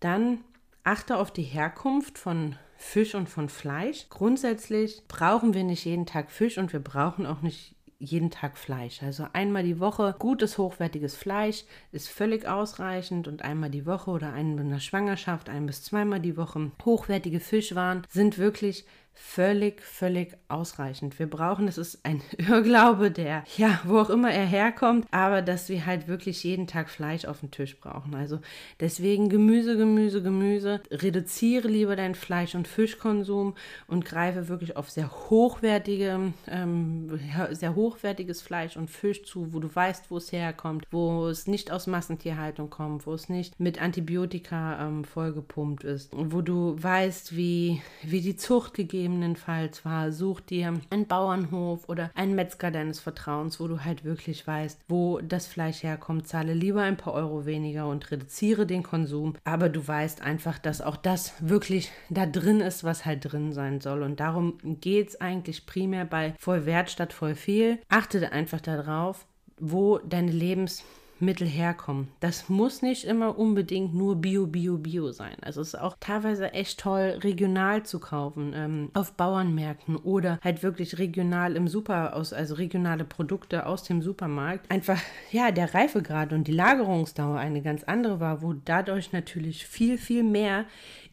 Dann 0.00 0.38
achte 0.84 1.16
auf 1.16 1.30
die 1.30 1.42
Herkunft 1.42 2.18
von 2.18 2.56
Fisch 2.76 3.14
und 3.14 3.28
von 3.28 3.48
Fleisch. 3.48 4.06
Grundsätzlich 4.10 5.02
brauchen 5.06 5.54
wir 5.54 5.64
nicht 5.64 5.84
jeden 5.84 6.06
Tag 6.06 6.30
Fisch 6.30 6.58
und 6.58 6.72
wir 6.72 6.80
brauchen 6.80 7.26
auch 7.26 7.40
nicht 7.40 7.76
jeden 8.02 8.30
Tag 8.30 8.58
Fleisch. 8.58 9.02
Also 9.02 9.26
einmal 9.32 9.62
die 9.62 9.78
Woche 9.78 10.14
gutes, 10.18 10.58
hochwertiges 10.58 11.14
Fleisch 11.14 11.64
ist 11.92 12.08
völlig 12.08 12.46
ausreichend 12.46 13.28
und 13.28 13.42
einmal 13.42 13.70
die 13.70 13.86
Woche 13.86 14.10
oder 14.10 14.32
einmal 14.32 14.64
in 14.64 14.70
der 14.70 14.80
Schwangerschaft, 14.80 15.48
ein 15.48 15.66
bis 15.66 15.82
zweimal 15.82 16.20
die 16.20 16.36
Woche 16.36 16.72
hochwertige 16.84 17.40
Fischwaren 17.40 18.02
sind 18.10 18.38
wirklich 18.38 18.84
völlig, 19.14 19.80
völlig 19.80 20.36
ausreichend. 20.48 21.18
Wir 21.18 21.28
brauchen, 21.28 21.66
das 21.66 21.78
ist 21.78 22.04
ein 22.04 22.20
Irrglaube, 22.38 23.10
der, 23.10 23.44
ja, 23.56 23.80
wo 23.84 23.98
auch 23.98 24.10
immer 24.10 24.30
er 24.30 24.46
herkommt, 24.46 25.06
aber 25.10 25.42
dass 25.42 25.68
wir 25.68 25.86
halt 25.86 26.08
wirklich 26.08 26.44
jeden 26.44 26.66
Tag 26.66 26.90
Fleisch 26.90 27.24
auf 27.24 27.40
dem 27.40 27.50
Tisch 27.50 27.78
brauchen. 27.78 28.14
Also 28.14 28.40
deswegen 28.80 29.28
Gemüse, 29.28 29.76
Gemüse, 29.76 30.22
Gemüse. 30.22 30.82
Reduziere 30.90 31.68
lieber 31.68 31.96
deinen 31.96 32.14
Fleisch- 32.14 32.54
und 32.54 32.68
Fischkonsum 32.68 33.54
und 33.86 34.04
greife 34.04 34.48
wirklich 34.48 34.76
auf 34.76 34.90
sehr 34.90 35.10
hochwertige, 35.10 36.32
ähm, 36.48 37.18
sehr 37.52 37.74
hochwertiges 37.74 38.42
Fleisch 38.42 38.76
und 38.76 38.90
Fisch 38.90 39.24
zu, 39.24 39.52
wo 39.52 39.60
du 39.60 39.74
weißt, 39.74 40.10
wo 40.10 40.16
es 40.16 40.32
herkommt, 40.32 40.86
wo 40.90 41.28
es 41.28 41.46
nicht 41.46 41.70
aus 41.70 41.86
Massentierhaltung 41.86 42.70
kommt, 42.70 43.06
wo 43.06 43.14
es 43.14 43.28
nicht 43.28 43.58
mit 43.60 43.80
Antibiotika 43.80 44.86
ähm, 44.86 45.04
vollgepumpt 45.04 45.84
ist, 45.84 46.10
wo 46.12 46.42
du 46.42 46.76
weißt, 46.82 47.36
wie, 47.36 47.82
wie 48.02 48.20
die 48.20 48.36
Zucht 48.36 48.74
gegeben 48.74 49.01
gegebenenfalls 49.02 49.84
war, 49.84 50.12
such 50.12 50.40
dir 50.40 50.74
einen 50.90 51.06
Bauernhof 51.06 51.88
oder 51.88 52.10
einen 52.14 52.36
Metzger 52.36 52.70
deines 52.70 53.00
Vertrauens, 53.00 53.58
wo 53.58 53.66
du 53.66 53.84
halt 53.84 54.04
wirklich 54.04 54.46
weißt, 54.46 54.80
wo 54.88 55.18
das 55.20 55.48
Fleisch 55.48 55.82
herkommt. 55.82 56.28
Zahle 56.28 56.54
lieber 56.54 56.82
ein 56.82 56.96
paar 56.96 57.14
Euro 57.14 57.44
weniger 57.44 57.88
und 57.88 58.10
reduziere 58.12 58.64
den 58.64 58.84
Konsum. 58.84 59.34
Aber 59.42 59.68
du 59.68 59.86
weißt 59.86 60.22
einfach, 60.22 60.58
dass 60.58 60.80
auch 60.80 60.96
das 60.96 61.34
wirklich 61.40 61.90
da 62.10 62.26
drin 62.26 62.60
ist, 62.60 62.84
was 62.84 63.04
halt 63.04 63.32
drin 63.32 63.52
sein 63.52 63.80
soll. 63.80 64.02
Und 64.02 64.20
darum 64.20 64.58
geht 64.62 65.08
es 65.08 65.20
eigentlich 65.20 65.66
primär 65.66 66.04
bei 66.04 66.34
voll 66.38 66.64
Wert 66.64 66.88
statt 66.88 67.12
voll 67.12 67.34
viel. 67.34 67.78
Achte 67.88 68.30
einfach 68.30 68.60
darauf, 68.60 69.26
wo 69.58 69.98
deine 69.98 70.30
Lebens 70.30 70.84
Mittel 71.22 71.46
herkommen. 71.46 72.08
Das 72.20 72.48
muss 72.48 72.82
nicht 72.82 73.04
immer 73.04 73.38
unbedingt 73.38 73.94
nur 73.94 74.16
Bio, 74.16 74.46
Bio, 74.46 74.76
Bio 74.76 75.12
sein. 75.12 75.36
Also 75.40 75.60
es 75.60 75.68
ist 75.68 75.80
auch 75.80 75.96
teilweise 76.00 76.52
echt 76.52 76.80
toll, 76.80 77.18
regional 77.22 77.84
zu 77.84 78.00
kaufen, 78.00 78.52
ähm, 78.54 78.90
auf 78.94 79.12
Bauernmärkten 79.14 79.96
oder 79.96 80.38
halt 80.42 80.62
wirklich 80.62 80.98
regional 80.98 81.56
im 81.56 81.68
Super, 81.68 82.14
aus, 82.14 82.32
also 82.32 82.54
regionale 82.54 83.04
Produkte 83.04 83.66
aus 83.66 83.84
dem 83.84 84.02
Supermarkt. 84.02 84.70
Einfach, 84.70 85.00
ja, 85.30 85.50
der 85.50 85.72
Reifegrad 85.72 86.32
und 86.32 86.48
die 86.48 86.52
Lagerungsdauer 86.52 87.38
eine 87.38 87.62
ganz 87.62 87.84
andere 87.84 88.20
war, 88.20 88.42
wo 88.42 88.52
dadurch 88.52 89.12
natürlich 89.12 89.66
viel, 89.66 89.98
viel 89.98 90.22
mehr 90.22 90.66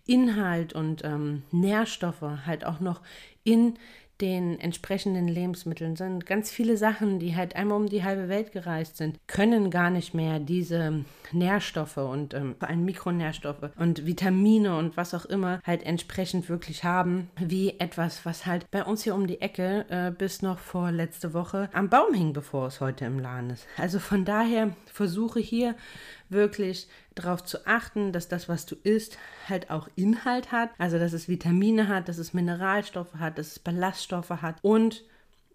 Inhalt 0.06 0.74
und 0.74 1.04
ähm, 1.06 1.44
Nährstoffe 1.52 2.22
halt 2.46 2.66
auch 2.66 2.80
noch 2.80 3.02
in 3.44 3.76
den 4.22 4.60
entsprechenden 4.60 5.28
Lebensmitteln 5.28 5.96
sind 5.96 6.26
ganz 6.26 6.52
viele 6.52 6.78
Sachen, 6.78 7.20
die 7.20 7.36
halt 7.36 7.56
einmal 7.56 7.78
um 7.78 7.88
die 7.88 8.04
halbe 8.04 8.28
Welt 8.28 8.52
gereist 8.52 8.98
sind, 8.98 9.18
können 9.28 9.72
gar 9.72 9.90
nicht 9.90 10.14
mehr 10.14 10.40
diese 10.40 11.06
Nährstoffe 11.32 11.98
und 11.98 12.34
ähm, 12.34 12.56
vor 12.60 12.70
allem 12.70 12.86
Mikronährstoffe 12.86 13.70
und 13.78 14.06
Vitamine 14.06 14.76
und 14.78 14.98
was 14.98 15.14
auch 15.14 15.26
immer 15.26 15.62
halt 15.64 15.84
entsprechend 15.84 16.50
wirklich 16.50 16.84
haben, 16.84 17.30
wie 17.40 17.80
etwas, 17.80 18.26
was 18.26 18.46
halt 18.46 18.70
bei 18.72 18.84
uns 18.84 19.04
hier 19.04 19.16
um 19.16 19.28
die 19.28 19.42
Ecke 19.42 19.86
äh, 19.90 20.12
bis 20.12 20.42
noch 20.42 20.60
vor 20.60 20.92
letzte 20.92 21.34
Woche 21.34 21.70
am 21.74 21.90
Baum 21.90 22.14
hing, 22.14 22.34
bevor 22.34 22.68
es 22.68 22.82
heute 22.82 23.06
im 23.06 23.20
Laden 23.20 23.52
ist. 23.52 23.68
Also 23.78 24.00
von 24.00 24.26
daher 24.26 24.76
versuche 24.86 25.40
hier 25.40 25.76
wirklich 26.30 26.88
darauf 27.16 27.44
zu 27.44 27.66
achten, 27.66 28.12
dass 28.12 28.28
das, 28.28 28.50
was 28.50 28.66
du 28.66 28.76
isst, 28.84 29.18
halt 29.48 29.70
auch 29.70 29.90
Inhalt 29.96 30.52
hat. 30.52 30.70
Also, 30.78 31.00
dass 31.00 31.14
es 31.14 31.28
Vitamine 31.28 31.88
hat, 31.88 32.08
dass 32.08 32.18
es 32.18 32.34
Mineralstoffe 32.34 33.16
hat, 33.16 33.38
dass 33.38 33.48
es 33.48 33.60
Ballaststoffe 33.60 34.30
hat 34.30 34.58
und 34.62 35.04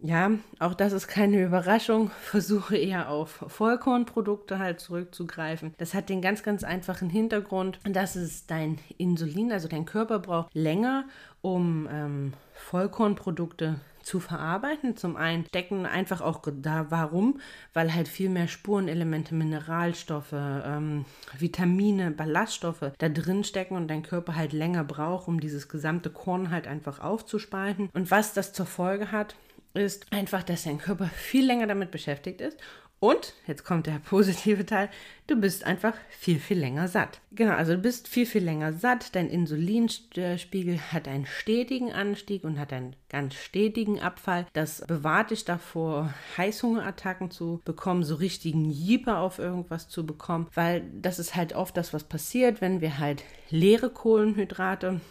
ja, 0.01 0.33
auch 0.59 0.75
das 0.75 0.93
ist 0.93 1.09
keine 1.09 1.43
Überraschung. 1.43 2.11
Versuche 2.21 2.77
eher 2.77 3.09
auf 3.09 3.45
Vollkornprodukte 3.49 4.59
halt 4.59 4.81
zurückzugreifen. 4.81 5.75
Das 5.79 5.95
hat 5.95 6.09
den 6.09 6.21
ganz, 6.21 6.43
ganz 6.43 6.65
einfachen 6.65 7.11
Hintergrund, 7.11 7.79
dass 7.85 8.17
es 8.17 8.47
dein 8.47 8.79
Insulin, 8.99 9.53
also 9.53 9.69
dein 9.69 9.87
Körper 9.87 10.19
braucht 10.19 10.55
länger, 10.55 11.05
um 11.41 11.89
ähm, 11.91 12.33
Vollkornprodukte 12.53 13.81
zu 14.05 14.21
verarbeiten. 14.21 14.97
Zum 14.97 15.17
einen 15.17 15.47
decken 15.55 15.87
einfach 15.87 16.21
auch 16.21 16.43
da, 16.45 16.87
warum? 16.91 17.41
Weil 17.73 17.95
halt 17.95 18.09
viel 18.09 18.29
mehr 18.29 18.49
Spurenelemente, 18.49 19.35
Mineralstoffe, 19.35 20.33
ähm, 20.33 21.05
Vitamine, 21.39 22.11
Ballaststoffe 22.11 22.93
da 22.99 23.09
drin 23.09 23.45
stecken 23.45 23.77
und 23.77 23.89
dein 23.89 24.03
Körper 24.03 24.37
halt 24.37 24.53
länger 24.53 24.85
braucht, 24.85 25.29
um 25.29 25.41
dieses 25.41 25.69
gesamte 25.69 26.11
Korn 26.11 26.51
halt 26.51 26.67
einfach 26.67 27.01
aufzuspalten. 27.01 27.89
Und 27.93 28.11
was 28.11 28.35
das 28.35 28.53
zur 28.53 28.67
Folge 28.67 29.11
hat, 29.11 29.35
ist 29.75 30.13
einfach, 30.13 30.43
dass 30.43 30.65
dein 30.65 30.79
Körper 30.79 31.07
viel 31.07 31.45
länger 31.45 31.67
damit 31.67 31.91
beschäftigt 31.91 32.41
ist 32.41 32.59
und, 33.05 33.35
jetzt 33.47 33.65
kommt 33.65 33.87
der 33.87 33.99
positive 34.09 34.65
Teil, 34.65 34.89
du 35.27 35.37
bist 35.37 35.65
einfach 35.65 35.93
viel, 36.09 36.39
viel 36.39 36.59
länger 36.59 36.89
satt. 36.89 37.21
Genau, 37.33 37.53
also 37.53 37.75
du 37.75 37.79
bist 37.79 38.09
viel, 38.09 38.25
viel 38.25 38.43
länger 38.43 38.73
satt. 38.73 39.15
Dein 39.15 39.29
Insulinspiegel 39.29 40.81
hat 40.91 41.07
einen 41.07 41.27
stetigen 41.27 41.93
Anstieg 41.93 42.45
und 42.45 42.59
hat 42.59 42.73
einen 42.73 42.97
ganz 43.11 43.35
stetigen 43.35 44.01
Abfall. 44.01 44.47
Das 44.55 44.83
bewahrt 44.87 45.33
dich 45.33 45.45
davor, 45.45 46.15
Heißhungerattacken 46.39 47.31
zu 47.31 47.61
bekommen, 47.67 48.05
so 48.05 48.15
richtigen 48.15 48.71
Jieper 48.71 49.19
auf 49.19 49.39
irgendwas 49.39 49.91
zu 49.91 50.07
bekommen, 50.07 50.49
weil 50.55 50.83
das 50.95 51.19
ist 51.19 51.37
halt 51.37 51.55
oft 51.55 51.77
das, 51.77 51.93
was 51.93 52.05
passiert, 52.05 52.63
wenn 52.63 52.81
wir 52.81 52.99
halt 52.99 53.23
leere 53.51 53.91
Kohlenhydrate 53.91 55.03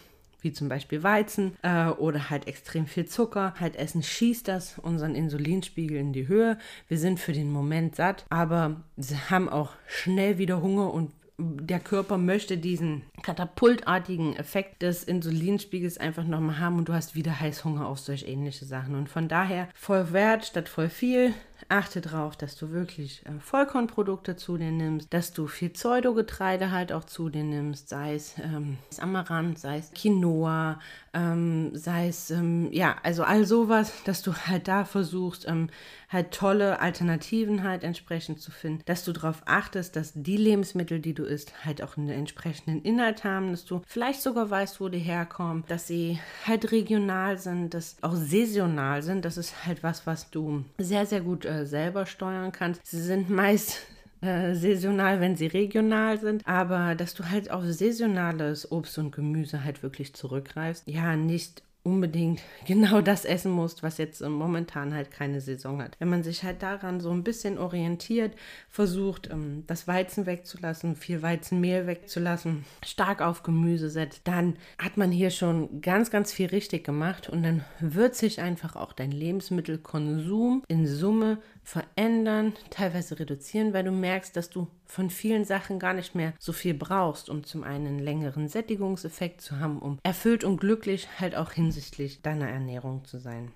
wie 0.44 0.52
zum 0.52 0.68
Beispiel 0.68 1.02
Weizen 1.02 1.56
äh, 1.62 1.88
oder 1.88 2.30
halt 2.30 2.46
extrem 2.46 2.86
viel 2.86 3.06
Zucker 3.06 3.54
halt 3.58 3.76
essen, 3.76 4.02
schießt 4.02 4.46
das 4.46 4.78
unseren 4.78 5.14
Insulinspiegel 5.14 5.96
in 5.96 6.12
die 6.12 6.28
Höhe. 6.28 6.58
Wir 6.88 6.98
sind 6.98 7.18
für 7.18 7.32
den 7.32 7.50
Moment 7.50 7.96
satt, 7.96 8.24
aber 8.30 8.82
sie 8.96 9.16
haben 9.30 9.48
auch 9.48 9.72
schnell 9.86 10.38
wieder 10.38 10.62
Hunger 10.62 10.92
und 10.92 11.10
der 11.36 11.80
Körper 11.80 12.16
möchte 12.16 12.58
diesen 12.58 13.02
katapultartigen 13.22 14.36
Effekt 14.36 14.82
des 14.82 15.02
Insulinspiegels 15.02 15.98
einfach 15.98 16.24
nochmal 16.24 16.60
haben 16.60 16.78
und 16.78 16.88
du 16.88 16.92
hast 16.92 17.16
wieder 17.16 17.40
Heißhunger 17.40 17.88
auf 17.88 17.98
solch 17.98 18.28
ähnliche 18.28 18.64
Sachen. 18.64 18.94
Und 18.94 19.08
von 19.08 19.26
daher 19.26 19.68
voll 19.74 20.12
Wert 20.12 20.44
statt 20.44 20.68
voll 20.68 20.88
viel 20.88 21.34
achte 21.68 22.00
darauf, 22.00 22.36
dass 22.36 22.56
du 22.56 22.70
wirklich 22.70 23.24
äh, 23.26 23.40
Vollkornprodukte 23.40 24.36
zu 24.36 24.56
dir 24.56 24.70
nimmst, 24.70 25.12
dass 25.12 25.32
du 25.32 25.46
viel 25.46 25.70
Pseudogetreide 25.70 26.70
halt 26.70 26.92
auch 26.92 27.04
zu 27.04 27.28
dir 27.28 27.44
nimmst, 27.44 27.88
sei 27.88 28.14
es 28.14 28.34
ähm, 28.38 28.78
Amaranth, 28.98 29.58
sei 29.58 29.78
es 29.78 29.90
Quinoa, 29.92 30.78
ähm, 31.14 31.70
sei 31.74 32.08
es, 32.08 32.30
ähm, 32.30 32.68
ja, 32.72 32.96
also 33.02 33.22
all 33.22 33.44
sowas, 33.44 33.92
dass 34.04 34.22
du 34.22 34.34
halt 34.34 34.68
da 34.68 34.84
versuchst, 34.84 35.46
ähm, 35.48 35.68
halt 36.08 36.32
tolle 36.32 36.80
Alternativen 36.80 37.62
halt 37.62 37.84
entsprechend 37.84 38.40
zu 38.40 38.50
finden, 38.50 38.82
dass 38.86 39.04
du 39.04 39.12
darauf 39.12 39.42
achtest, 39.46 39.96
dass 39.96 40.12
die 40.14 40.36
Lebensmittel, 40.36 41.00
die 41.00 41.14
du 41.14 41.24
isst, 41.24 41.64
halt 41.64 41.82
auch 41.82 41.96
einen 41.96 42.08
entsprechenden 42.08 42.82
Inhalt 42.82 43.24
haben, 43.24 43.50
dass 43.50 43.64
du 43.64 43.82
vielleicht 43.86 44.22
sogar 44.22 44.50
weißt, 44.50 44.80
wo 44.80 44.88
die 44.88 44.98
herkommen, 44.98 45.64
dass 45.68 45.86
sie 45.86 46.18
halt 46.46 46.72
regional 46.72 47.38
sind, 47.38 47.74
dass 47.74 47.96
auch 48.02 48.14
saisonal 48.14 49.02
sind, 49.02 49.24
das 49.24 49.36
ist 49.36 49.66
halt 49.66 49.82
was, 49.82 50.06
was 50.06 50.30
du 50.30 50.64
sehr, 50.78 51.06
sehr 51.06 51.20
gut 51.20 51.44
äh, 51.44 51.53
selber 51.62 52.06
steuern 52.06 52.52
kannst. 52.52 52.86
Sie 52.86 53.00
sind 53.00 53.30
meist 53.30 53.80
äh, 54.20 54.54
saisonal, 54.54 55.20
wenn 55.20 55.36
sie 55.36 55.46
regional 55.46 56.18
sind, 56.18 56.46
aber 56.46 56.94
dass 56.94 57.14
du 57.14 57.28
halt 57.30 57.50
auf 57.50 57.64
saisonales 57.64 58.70
Obst 58.72 58.98
und 58.98 59.12
Gemüse 59.12 59.64
halt 59.64 59.82
wirklich 59.82 60.14
zurückgreifst. 60.14 60.88
Ja, 60.88 61.16
nicht 61.16 61.62
unbedingt 61.84 62.40
genau 62.66 63.00
das 63.00 63.24
essen 63.24 63.52
musst, 63.52 63.82
was 63.82 63.98
jetzt 63.98 64.20
momentan 64.20 64.92
halt 64.92 65.10
keine 65.10 65.40
Saison 65.40 65.80
hat. 65.80 65.96
Wenn 66.00 66.08
man 66.08 66.24
sich 66.24 66.42
halt 66.42 66.62
daran 66.62 67.00
so 67.00 67.10
ein 67.10 67.22
bisschen 67.22 67.58
orientiert, 67.58 68.34
versucht, 68.68 69.30
ähm, 69.30 69.62
das 69.66 69.86
Weizen 69.86 70.26
wegzulassen, 70.26 70.96
viel 70.96 71.22
Weizenmehl 71.22 71.86
wegzulassen, 71.86 72.64
stark 72.84 73.20
auf 73.22 73.42
Gemüse 73.42 73.90
setzt, 73.90 74.26
dann 74.26 74.56
hat 74.78 74.96
man 74.96 75.12
hier 75.12 75.30
schon 75.30 75.80
ganz, 75.80 76.10
ganz 76.10 76.32
viel 76.32 76.46
richtig 76.46 76.84
gemacht 76.84 77.28
und 77.28 77.42
dann 77.42 77.64
wird 77.78 78.16
sich 78.16 78.40
einfach 78.40 78.74
auch 78.74 78.92
dein 78.92 79.12
Lebensmittelkonsum 79.12 80.64
in 80.68 80.86
Summe 80.86 81.38
verändern, 81.64 82.52
teilweise 82.70 83.18
reduzieren, 83.18 83.72
weil 83.72 83.84
du 83.84 83.90
merkst, 83.90 84.36
dass 84.36 84.50
du 84.50 84.68
von 84.86 85.10
vielen 85.10 85.44
Sachen 85.44 85.78
gar 85.78 85.94
nicht 85.94 86.14
mehr 86.14 86.34
so 86.38 86.52
viel 86.52 86.74
brauchst, 86.74 87.30
um 87.30 87.42
zum 87.42 87.64
einen 87.64 87.98
längeren 87.98 88.48
Sättigungseffekt 88.48 89.40
zu 89.40 89.58
haben, 89.58 89.80
um 89.80 89.98
erfüllt 90.02 90.44
und 90.44 90.58
glücklich 90.58 91.08
halt 91.18 91.34
auch 91.34 91.52
hinsichtlich 91.52 92.22
deiner 92.22 92.48
Ernährung 92.48 93.04
zu 93.04 93.18
sein. 93.18 93.50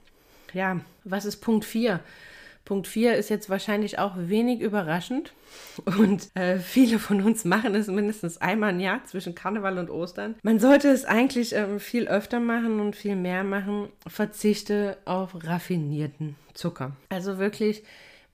Ja, 0.55 0.81
was 1.05 1.27
ist 1.27 1.37
Punkt 1.37 1.67
4? 1.67 2.00
Punkt 2.69 2.87
4 2.87 3.17
ist 3.17 3.31
jetzt 3.31 3.49
wahrscheinlich 3.49 3.99
auch 3.99 4.13
wenig 4.19 4.61
überraschend 4.61 5.33
und 5.99 6.29
äh, 6.35 6.59
viele 6.59 6.99
von 6.99 7.23
uns 7.23 7.47
machen 7.47 7.75
es 7.75 7.87
mindestens 7.87 8.43
einmal 8.43 8.75
im 8.75 8.81
Jahr 8.81 9.03
zwischen 9.07 9.35
Karneval 9.35 9.79
und 9.79 9.89
Ostern. 9.89 10.35
Man 10.43 10.59
sollte 10.59 10.89
es 10.89 11.07
eigentlich 11.07 11.55
ähm, 11.55 11.81
viel 11.81 12.09
öfter 12.09 12.41
machen 12.41 12.79
und 12.81 12.95
viel 12.95 13.17
mehr 13.17 13.43
machen. 13.43 13.89
Verzichte 14.07 14.99
auf 15.07 15.31
raffinierten 15.47 16.37
Zucker. 16.53 16.93
Also 17.09 17.39
wirklich 17.39 17.85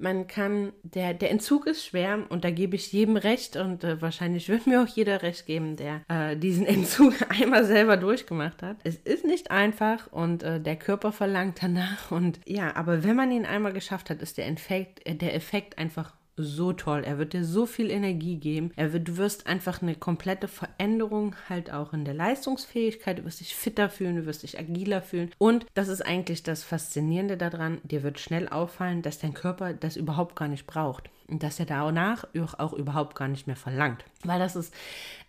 man 0.05 0.27
kann, 0.27 0.73
der, 0.83 1.15
der 1.15 1.31
Entzug 1.31 1.67
ist 1.67 1.85
schwer 1.85 2.27
und 2.29 2.45
da 2.45 2.51
gebe 2.51 2.77
ich 2.77 2.93
jedem 2.93 3.17
recht 3.17 3.57
und 3.57 3.83
äh, 3.85 4.01
wahrscheinlich 4.03 4.51
wird 4.51 4.67
mir 4.67 4.83
auch 4.83 4.87
jeder 4.87 5.23
recht 5.23 5.47
geben, 5.47 5.77
der 5.77 6.03
äh, 6.09 6.37
diesen 6.37 6.67
Entzug 6.75 7.15
einmal 7.31 7.65
selber 7.65 7.97
durchgemacht 7.97 8.63
hat. 8.63 8.77
Es 8.85 8.97
ist 8.97 9.25
nicht 9.25 9.51
einfach 9.51 10.13
und 10.13 10.43
äh, 10.43 10.61
der 10.61 10.77
Körper 10.77 11.11
verlangt 11.11 11.63
danach 11.63 12.11
und 12.11 12.39
ja, 12.47 12.77
aber 12.77 13.03
wenn 13.03 13.17
man 13.17 13.33
ihn 13.33 13.47
einmal 13.47 13.73
geschafft 13.73 14.11
hat, 14.11 14.21
ist 14.21 14.37
der 14.37 14.47
Effekt, 14.47 15.05
äh, 15.07 15.15
der 15.15 15.35
Effekt 15.35 15.79
einfach 15.79 16.13
so 16.37 16.73
toll. 16.73 17.03
Er 17.05 17.19
wird 17.19 17.33
dir 17.33 17.45
so 17.45 17.67
viel 17.67 17.91
Energie 17.91 18.37
geben. 18.37 18.73
Er 18.77 18.93
wird, 18.93 19.09
du 19.09 19.17
wirst 19.17 19.47
einfach 19.47 19.83
eine 19.83 19.95
komplette 19.95 20.49
Veränderung 20.49 21.37
halt 21.49 21.73
auch 21.73 21.93
in 21.93 22.05
der 22.05 22.15
Leistungsfähigkeit. 22.15 23.19
Du 23.19 23.25
wirst 23.25 23.41
dich 23.41 23.55
fitter 23.55 23.89
fühlen, 23.89 24.17
du 24.17 24.27
wirst 24.27 24.43
dich 24.43 24.59
agiler 24.59 25.03
fühlen. 25.03 25.31
Und 25.39 25.67
das 25.75 25.89
ist 25.89 26.03
eigentlich 26.03 26.43
das 26.43 26.65
Faszinierende 26.65 27.37
daran. 27.37 27.79
Dir 27.85 28.03
wird 28.03 28.19
schnell 28.19 28.49
auffallen, 28.49 29.03
dass 29.03 29.19
dein 29.19 29.35
Körper 29.35 29.73
das 29.73 29.97
überhaupt 29.97 30.37
gar 30.37 30.49
nicht 30.49 30.67
braucht. 30.67 31.11
Und 31.29 31.43
dass 31.43 31.59
er 31.59 31.67
danach 31.67 32.27
auch 32.59 32.75
überhaupt 32.75 33.15
gar 33.15 33.29
nicht 33.29 33.47
mehr 33.47 33.57
verlangt. 33.57 34.05
Weil 34.25 34.39
das 34.39 34.57
ist, 34.57 34.75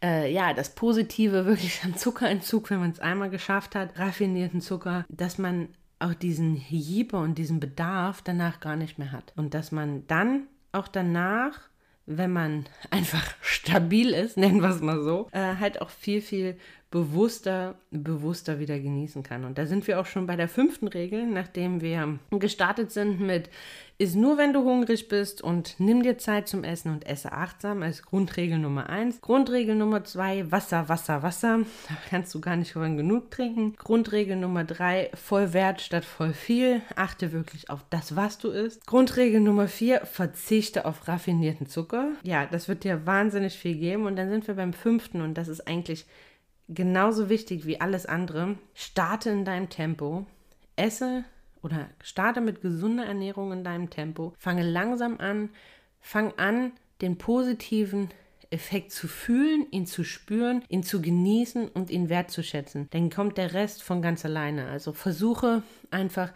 äh, 0.04 0.32
ja, 0.32 0.54
das 0.54 0.76
Positive 0.76 1.46
wirklich 1.46 1.82
am 1.84 1.96
Zuckerentzug, 1.96 2.70
wenn 2.70 2.80
man 2.80 2.92
es 2.92 3.00
einmal 3.00 3.30
geschafft 3.30 3.76
hat, 3.76 3.98
raffinierten 3.98 4.60
Zucker, 4.60 5.06
dass 5.08 5.38
man 5.38 5.70
auch 6.00 6.14
diesen 6.14 6.56
Hieber 6.56 7.20
und 7.20 7.38
diesen 7.38 7.60
Bedarf 7.60 8.22
danach 8.22 8.60
gar 8.60 8.76
nicht 8.76 9.00
mehr 9.00 9.12
hat. 9.12 9.32
Und 9.36 9.54
dass 9.54 9.72
man 9.72 10.06
dann 10.08 10.48
auch 10.76 10.88
danach, 10.88 11.60
wenn 12.06 12.32
man 12.32 12.66
einfach 12.92 13.34
stabil 13.42 14.14
ist, 14.14 14.38
nennen 14.38 14.62
wir 14.62 14.70
es 14.70 14.82
mal 14.82 15.02
so, 15.02 15.28
äh, 15.32 15.56
halt 15.60 15.82
auch 15.82 15.90
viel, 15.90 16.22
viel 16.22 16.58
bewusster, 16.92 17.76
bewusster 17.92 18.60
wieder 18.60 18.80
genießen 18.80 19.24
kann. 19.24 19.44
Und 19.44 19.58
da 19.58 19.66
sind 19.66 19.88
wir 19.88 20.00
auch 20.00 20.06
schon 20.06 20.28
bei 20.28 20.36
der 20.36 20.48
fünften 20.48 20.88
Regel, 20.88 21.26
nachdem 21.26 21.82
wir 21.82 22.20
gestartet 22.32 22.92
sind 22.92 23.20
mit 23.20 23.50
Iss 23.98 24.14
nur, 24.14 24.38
wenn 24.38 24.52
du 24.52 24.66
hungrig 24.66 25.08
bist 25.08 25.42
und 25.42 25.76
nimm 25.78 26.04
dir 26.04 26.18
Zeit 26.18 26.50
zum 26.50 26.66
Essen 26.66 26.92
und 26.92 27.08
esse 27.08 27.32
achtsam 27.32 27.82
als 27.82 28.04
Grundregel 28.04 28.60
Nummer 28.60 28.90
eins. 28.90 29.22
Grundregel 29.22 29.74
Nummer 29.74 30.04
zwei 30.04 30.52
Wasser, 30.52 30.90
Wasser, 30.90 31.24
Wasser. 31.24 31.60
Da 31.88 31.96
kannst 32.10 32.36
du 32.36 32.42
gar 32.42 32.58
nicht 32.58 32.74
vorhin 32.74 32.98
genug 32.98 33.32
trinken. 33.32 33.74
Grundregel 33.78 34.36
Nummer 34.36 34.66
drei 34.66 35.12
voll 35.14 35.54
Wert 35.54 35.80
statt 35.80 36.04
voll 36.04 36.34
viel. 36.34 36.82
Achte 36.98 37.32
wirklich 37.32 37.70
auf 37.70 37.86
das, 37.90 38.18
was 38.18 38.38
du 38.38 38.50
isst. 38.50 38.86
Grundregel 38.86 39.40
Nummer 39.40 39.70
vier 39.70 40.06
verzichte 40.06 40.84
auf 40.84 41.08
raffinierten 41.08 41.68
Zucker. 41.68 42.10
Ja, 42.24 42.46
das 42.46 42.68
wird 42.68 42.84
dir 42.84 43.06
wahnsinnig 43.06 43.54
viel 43.58 43.76
geben. 43.76 44.06
Und 44.08 44.18
dann 44.18 44.30
sind 44.30 44.46
wir 44.48 44.56
beim 44.56 44.74
fünften 44.74 45.22
und 45.22 45.36
das 45.36 45.48
ist 45.48 45.68
eigentlich 45.68 46.06
genauso 46.68 47.30
wichtig 47.30 47.66
wie 47.66 47.82
alles 47.82 48.06
andere. 48.06 48.58
Starte 48.74 49.30
in 49.30 49.46
deinem 49.46 49.70
Tempo. 49.70 50.26
Esse 50.76 51.24
oder 51.62 51.90
starte 52.02 52.42
mit 52.42 52.62
gesunder 52.62 53.06
Ernährung 53.06 53.52
in 53.52 53.64
deinem 53.64 53.90
Tempo. 53.90 54.34
Fange 54.38 54.64
langsam 54.64 55.20
an. 55.20 55.50
Fang 56.00 56.34
an, 56.38 56.72
den 57.02 57.18
positiven 57.18 58.10
Effekt 58.52 58.92
zu 58.92 59.08
fühlen, 59.08 59.66
ihn 59.72 59.86
zu 59.86 60.04
spüren, 60.04 60.64
ihn 60.70 60.84
zu 60.84 61.02
genießen 61.02 61.68
und 61.70 61.90
ihn 61.90 62.10
wertzuschätzen. 62.10 62.88
Dann 62.92 63.10
kommt 63.10 63.38
der 63.38 63.54
Rest 63.54 63.84
von 63.84 64.02
ganz 64.02 64.24
alleine. 64.24 64.68
Also 64.68 64.94
versuche 64.94 65.64
einfach 65.92 66.32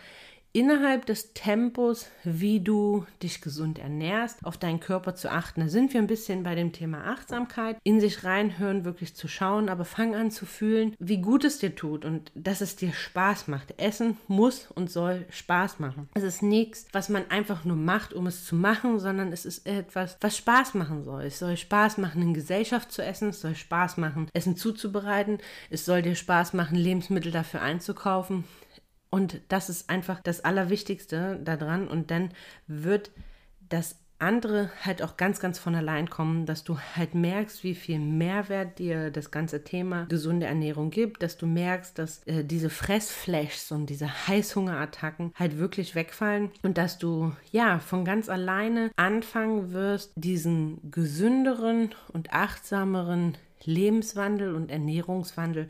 innerhalb 0.52 1.06
des 1.06 1.34
Tempos, 1.34 2.08
wie 2.24 2.60
du 2.60 3.06
dich 3.22 3.42
gesund 3.42 3.80
ernährst, 3.80 4.44
auf 4.44 4.58
deinen 4.58 4.80
Körper 4.80 5.16
zu 5.16 5.32
achten. 5.32 5.62
Da 5.62 5.68
sind 5.68 5.94
wir 5.94 6.02
ein 6.02 6.08
bisschen 6.08 6.44
bei 6.44 6.56
dem 6.56 6.72
Thema 6.72 7.06
Achtsamkeit, 7.06 7.78
in 7.84 8.00
sich 8.00 8.24
reinhören, 8.24 8.86
wirklich 8.86 9.16
zu 9.16 9.28
schauen, 9.28 9.70
aber 9.70 9.86
fang 9.86 10.16
an 10.16 10.32
zu 10.32 10.46
fühlen, 10.46 10.96
wie 11.00 11.22
gut 11.22 11.44
es 11.44 11.60
dir 11.60 11.76
tut 11.76 12.04
und 12.04 12.32
dass 12.34 12.62
es 12.62 12.76
dir 12.76 12.94
Spaß 12.94 13.48
macht. 13.48 13.80
Essen 13.80 14.18
muss 14.28 14.70
und 14.74 14.90
soll 14.90 15.26
Spaß 15.30 15.80
machen. 15.80 16.10
Es 16.16 16.24
ist 16.24 16.42
nichts, 16.42 16.88
was 16.94 17.10
man 17.10 17.30
einfach 17.30 17.64
nur 17.64 17.78
macht, 17.78 18.14
um 18.14 18.28
es 18.28 18.46
zu 18.46 18.56
machen, 18.56 19.00
sondern 19.00 19.32
es 19.32 19.46
ist 19.46 19.68
etwas, 19.68 20.18
was 20.22 20.38
Spaß 20.38 20.74
machen 20.74 21.04
soll. 21.04 21.24
Es 21.24 21.40
soll 21.40 21.58
Spaß 21.58 21.98
machen, 22.00 22.22
in 22.22 22.34
Gesellschaft 22.34 22.92
zu 22.92 23.04
essen, 23.04 23.30
es 23.30 23.42
soll 23.42 23.56
Spaß 23.56 23.98
machen, 23.98 24.30
Essen 24.34 24.56
zuzubereiten, 24.56 25.38
es 25.70 25.86
soll 25.86 26.02
dir 26.02 26.16
Spaß 26.16 26.54
machen, 26.54 26.76
Lebensmittel 26.76 27.32
dafür 27.32 27.62
einzukaufen. 27.62 28.46
Und 29.10 29.42
das 29.48 29.70
ist 29.70 29.90
einfach 29.90 30.20
das 30.22 30.44
Allerwichtigste 30.44 31.40
daran. 31.44 31.88
Und 31.88 32.12
dann 32.12 32.32
wird 32.68 33.12
das 33.70 33.96
andere 34.20 34.70
halt 34.84 35.02
auch 35.02 35.16
ganz, 35.16 35.40
ganz 35.40 35.58
von 35.60 35.74
allein 35.76 36.10
kommen, 36.10 36.46
dass 36.46 36.66
du 36.66 36.78
halt 36.96 37.16
merkst, 37.16 37.64
wie 37.64 37.74
viel 37.74 38.00
Mehrwert 38.00 38.78
dir 38.78 39.12
das 39.12 39.32
ganze 39.32 39.64
Thema 39.64 40.06
gesunde 40.10 40.46
Ernährung 40.46 40.92
gibt, 40.92 41.24
dass 41.24 41.38
du 41.38 41.48
merkst, 41.48 41.98
dass 41.98 42.24
äh, 42.24 42.44
diese 42.44 42.70
Fressflashs 42.70 43.72
und 43.72 43.90
diese 43.90 44.28
Heißhungerattacken 44.28 45.34
halt 45.36 45.58
wirklich 45.58 45.96
wegfallen 45.96 46.52
und 46.64 46.78
dass 46.78 46.98
du 46.98 47.32
ja 47.52 47.80
von 47.80 48.04
ganz 48.04 48.28
alleine 48.28 48.92
anfangen 48.98 49.72
wirst, 49.72 50.12
diesen 50.16 50.92
gesünderen 50.92 51.96
und 52.12 52.34
achtsameren 52.34 53.38
Lebenswandel 53.64 54.54
und 54.54 54.70
Ernährungswandel 54.70 55.68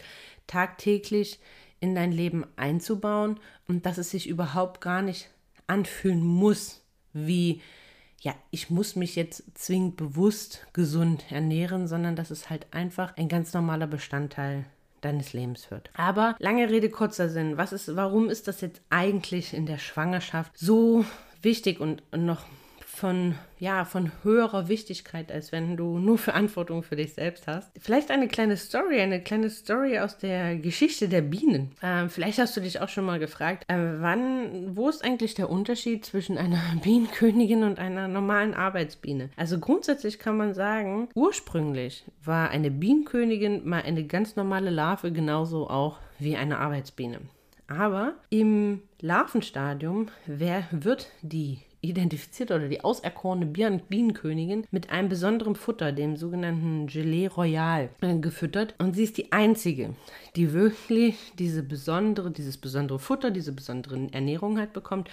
tagtäglich 0.48 1.40
in 1.80 1.96
dein 1.96 2.12
Leben 2.12 2.46
einzubauen 2.56 3.40
und 3.68 3.86
dass 3.86 3.98
es 3.98 4.12
sich 4.12 4.28
überhaupt 4.28 4.82
gar 4.82 5.02
nicht 5.02 5.30
anfühlen 5.68 6.22
muss, 6.22 6.82
wie, 7.14 7.62
ja, 8.22 8.34
ich 8.52 8.70
muss 8.70 8.96
mich 8.96 9.16
jetzt 9.16 9.44
zwingend 9.54 9.98
bewusst 9.98 10.68
gesund 10.74 11.26
ernähren, 11.32 11.88
sondern 11.88 12.16
dass 12.16 12.32
es 12.32 12.50
halt 12.50 12.68
einfach 12.72 13.16
ein 13.18 13.30
ganz 13.30 13.54
normaler 13.54 13.88
Bestandteil 13.88 14.66
deines 15.02 15.34
Lebens 15.34 15.72
wird. 15.72 15.90
Aber 15.96 16.36
lange 16.40 16.70
Rede, 16.70 16.90
kurzer 16.90 17.30
Sinn. 17.30 17.58
Was 17.58 17.72
ist, 17.72 17.96
warum 17.96 18.30
ist 18.30 18.48
das 18.48 18.62
jetzt 18.62 18.82
eigentlich 18.90 19.54
in 19.54 19.66
der 19.66 19.78
Schwangerschaft 19.78 20.58
so 20.58 21.06
wichtig 21.42 21.80
und 21.80 22.04
noch 22.12 22.46
von, 23.00 23.36
ja, 23.60 23.86
von 23.86 24.12
höherer 24.24 24.68
Wichtigkeit, 24.68 25.32
als 25.32 25.54
wenn 25.54 25.78
du 25.78 26.00
nur 26.00 26.18
Verantwortung 26.18 26.84
für 26.84 26.98
dich 26.98 27.14
selbst 27.14 27.48
hast. 27.48 27.72
Vielleicht 27.80 28.12
eine 28.12 28.28
kleine 28.28 28.58
Story, 28.58 29.00
eine 29.00 29.22
kleine 29.22 29.50
Story 29.50 30.00
aus 30.00 30.18
der 30.18 30.58
Geschichte 30.58 31.08
der 31.08 31.22
Bienen. 31.22 31.72
Ähm, 31.82 32.10
vielleicht 32.10 32.40
hast 32.40 32.58
du 32.58 32.62
dich 32.62 32.82
auch 32.82 32.90
schon 32.90 33.06
mal 33.06 33.18
gefragt, 33.18 33.64
äh, 33.70 33.78
wann, 34.00 34.76
wo 34.76 34.90
ist 34.90 35.04
eigentlich 35.04 35.34
der 35.34 35.50
Unterschied 35.50 36.06
zwischen 36.06 36.38
einer 36.38 36.62
Bienenkönigin 36.84 37.64
und 37.64 37.80
einer 37.80 38.10
normalen 38.10 38.54
Arbeitsbiene? 38.54 39.30
Also 39.38 39.60
grundsätzlich 39.60 40.20
kann 40.20 40.36
man 40.36 40.54
sagen, 40.54 41.08
ursprünglich 41.16 42.04
war 42.24 42.50
eine 42.50 42.70
Bienenkönigin 42.70 43.68
mal 43.68 43.82
eine 43.82 44.04
ganz 44.06 44.36
normale 44.36 44.72
Larve, 44.72 45.14
genauso 45.14 45.70
auch 45.70 46.00
wie 46.20 46.36
eine 46.36 46.58
Arbeitsbiene. 46.58 47.22
Aber 47.68 48.16
im 48.30 48.82
Larvenstadium 49.00 50.08
wer 50.26 50.64
wird 50.72 51.12
die 51.22 51.60
identifiziert 51.82 52.52
oder 52.52 52.68
die 52.68 52.84
auserkorene 52.84 53.46
Bienenkönigin 53.46 54.66
mit 54.72 54.90
einem 54.90 55.10
besonderen 55.10 55.56
Futter, 55.56 55.92
dem 55.92 56.18
sogenannten 56.18 56.88
Gelee 56.88 57.28
Royal, 57.28 57.90
äh, 58.02 58.18
gefüttert. 58.18 58.76
Und 58.80 58.96
sie 58.96 59.04
ist 59.04 59.18
die 59.18 59.32
einzige, 59.32 59.96
die 60.36 60.54
wirklich 60.54 61.34
diese 61.38 61.64
besondere, 61.64 62.32
dieses 62.32 62.58
besondere 62.58 63.00
Futter, 63.00 63.32
diese 63.32 63.54
besondere 63.54 64.10
Ernährung 64.12 64.60
halt 64.60 64.74
bekommt, 64.74 65.10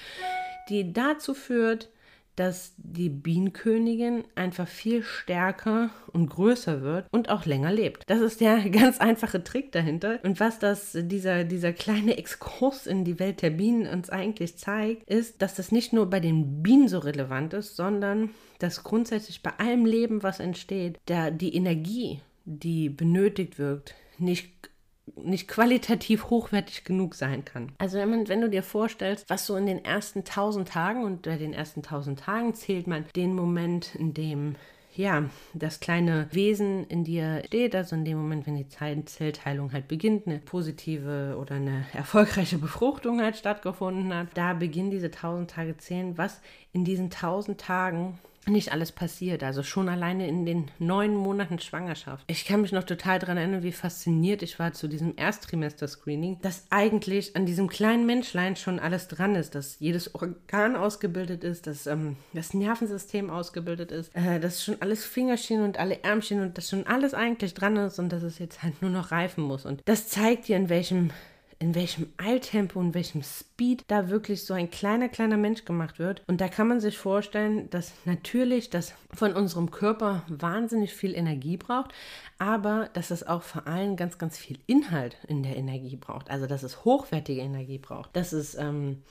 die 0.68 0.92
dazu 0.92 1.34
führt, 1.34 1.88
dass 2.36 2.74
die 2.76 3.08
Bienenkönigin 3.08 4.24
einfach 4.34 4.68
viel 4.68 5.02
stärker 5.02 5.90
und 6.12 6.28
größer 6.28 6.82
wird 6.82 7.06
und 7.10 7.30
auch 7.30 7.46
länger 7.46 7.72
lebt. 7.72 8.02
Das 8.06 8.20
ist 8.20 8.40
der 8.40 8.68
ganz 8.70 8.98
einfache 8.98 9.42
Trick 9.42 9.72
dahinter. 9.72 10.20
Und 10.22 10.38
was 10.38 10.58
das, 10.58 10.92
dieser, 10.94 11.44
dieser 11.44 11.72
kleine 11.72 12.18
Exkurs 12.18 12.86
in 12.86 13.04
die 13.04 13.18
Welt 13.18 13.42
der 13.42 13.50
Bienen 13.50 13.86
uns 13.86 14.10
eigentlich 14.10 14.58
zeigt, 14.58 15.08
ist, 15.08 15.42
dass 15.42 15.54
das 15.54 15.72
nicht 15.72 15.92
nur 15.92 16.08
bei 16.08 16.20
den 16.20 16.62
Bienen 16.62 16.88
so 16.88 16.98
relevant 16.98 17.54
ist, 17.54 17.76
sondern 17.76 18.30
dass 18.58 18.84
grundsätzlich 18.84 19.42
bei 19.42 19.52
allem 19.58 19.84
Leben, 19.84 20.22
was 20.22 20.40
entsteht, 20.40 20.98
da 21.06 21.30
die 21.30 21.54
Energie, 21.54 22.20
die 22.44 22.88
benötigt 22.88 23.58
wird, 23.58 23.94
nicht 24.18 24.70
nicht 25.14 25.48
qualitativ 25.48 26.30
hochwertig 26.30 26.84
genug 26.84 27.14
sein 27.14 27.44
kann. 27.44 27.72
Also 27.78 27.98
wenn, 27.98 28.10
man, 28.10 28.28
wenn 28.28 28.40
du 28.40 28.50
dir 28.50 28.62
vorstellst, 28.62 29.28
was 29.28 29.46
so 29.46 29.56
in 29.56 29.66
den 29.66 29.84
ersten 29.84 30.24
tausend 30.24 30.68
Tagen 30.68 31.04
und 31.04 31.22
bei 31.22 31.36
den 31.36 31.52
ersten 31.52 31.82
tausend 31.82 32.20
Tagen 32.20 32.54
zählt 32.54 32.86
man 32.86 33.04
den 33.14 33.34
Moment, 33.34 33.94
in 33.94 34.14
dem 34.14 34.56
ja, 34.96 35.28
das 35.52 35.80
kleine 35.80 36.26
Wesen 36.30 36.86
in 36.86 37.04
dir 37.04 37.42
steht, 37.46 37.74
also 37.74 37.94
in 37.94 38.06
dem 38.06 38.16
Moment, 38.16 38.46
wenn 38.46 38.56
die 38.56 38.68
Zellteilung 38.68 39.72
halt 39.72 39.88
beginnt, 39.88 40.26
eine 40.26 40.38
positive 40.38 41.36
oder 41.38 41.56
eine 41.56 41.84
erfolgreiche 41.92 42.56
Befruchtung 42.58 43.20
halt 43.20 43.36
stattgefunden 43.36 44.14
hat, 44.14 44.28
da 44.34 44.54
beginnen 44.54 44.90
diese 44.90 45.10
tausend 45.10 45.50
Tage 45.50 45.76
zählen, 45.76 46.16
was 46.16 46.40
in 46.72 46.84
diesen 46.84 47.10
tausend 47.10 47.60
Tagen 47.60 48.18
nicht 48.48 48.72
alles 48.72 48.92
passiert. 48.92 49.42
Also 49.42 49.62
schon 49.62 49.88
alleine 49.88 50.28
in 50.28 50.46
den 50.46 50.70
neun 50.78 51.14
Monaten 51.14 51.58
Schwangerschaft. 51.58 52.24
Ich 52.28 52.44
kann 52.44 52.60
mich 52.60 52.72
noch 52.72 52.84
total 52.84 53.18
daran 53.18 53.36
erinnern, 53.36 53.62
wie 53.62 53.72
fasziniert 53.72 54.42
ich 54.42 54.58
war 54.58 54.72
zu 54.72 54.88
diesem 54.88 55.16
Ersttrimester-Screening, 55.16 56.38
dass 56.42 56.66
eigentlich 56.70 57.34
an 57.36 57.46
diesem 57.46 57.68
kleinen 57.68 58.06
Menschlein 58.06 58.56
schon 58.56 58.78
alles 58.78 59.08
dran 59.08 59.34
ist, 59.34 59.54
dass 59.54 59.78
jedes 59.80 60.14
Organ 60.14 60.76
ausgebildet 60.76 61.44
ist, 61.44 61.66
dass 61.66 61.86
ähm, 61.86 62.16
das 62.32 62.54
Nervensystem 62.54 63.30
ausgebildet 63.30 63.90
ist, 63.90 64.14
äh, 64.14 64.38
dass 64.40 64.64
schon 64.64 64.80
alles 64.80 65.04
Fingerchen 65.04 65.62
und 65.62 65.78
alle 65.78 66.02
Ärmchen 66.02 66.40
und 66.40 66.56
dass 66.56 66.70
schon 66.70 66.86
alles 66.86 67.14
eigentlich 67.14 67.54
dran 67.54 67.76
ist 67.76 67.98
und 67.98 68.10
dass 68.10 68.22
es 68.22 68.38
jetzt 68.38 68.62
halt 68.62 68.80
nur 68.82 68.90
noch 68.90 69.10
reifen 69.10 69.42
muss. 69.44 69.66
Und 69.66 69.82
das 69.84 70.08
zeigt 70.08 70.48
dir, 70.48 70.56
in 70.56 70.68
welchem 70.68 71.10
in 71.58 71.74
welchem 71.74 72.12
Eiltempo, 72.18 72.80
in 72.80 72.94
welchem 72.94 73.22
Speed 73.22 73.82
da 73.88 74.08
wirklich 74.10 74.44
so 74.44 74.54
ein 74.54 74.70
kleiner, 74.70 75.08
kleiner 75.08 75.36
Mensch 75.36 75.64
gemacht 75.64 75.98
wird. 75.98 76.22
Und 76.26 76.40
da 76.40 76.48
kann 76.48 76.68
man 76.68 76.80
sich 76.80 76.98
vorstellen, 76.98 77.70
dass 77.70 77.92
natürlich 78.04 78.68
das 78.70 78.94
von 79.14 79.32
unserem 79.32 79.70
Körper 79.70 80.22
wahnsinnig 80.28 80.92
viel 80.92 81.14
Energie 81.14 81.56
braucht, 81.56 81.92
aber 82.38 82.90
dass 82.92 83.10
es 83.10 83.26
auch 83.26 83.42
vor 83.42 83.66
allem 83.66 83.96
ganz, 83.96 84.18
ganz 84.18 84.36
viel 84.36 84.58
Inhalt 84.66 85.16
in 85.28 85.42
der 85.42 85.56
Energie 85.56 85.96
braucht. 85.96 86.30
Also, 86.30 86.46
dass 86.46 86.62
es 86.62 86.84
hochwertige 86.84 87.40
Energie 87.40 87.78
braucht. 87.78 88.14
Dass 88.14 88.32
es 88.32 88.54
ähm, 88.54 89.02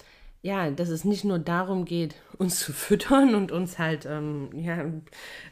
ja, 0.45 0.69
dass 0.69 0.89
es 0.89 1.05
nicht 1.05 1.23
nur 1.23 1.39
darum 1.39 1.85
geht, 1.85 2.13
uns 2.37 2.59
zu 2.59 2.71
füttern 2.71 3.33
und 3.33 3.51
uns 3.51 3.79
halt 3.79 4.05
ähm, 4.05 4.49
ja, 4.53 4.85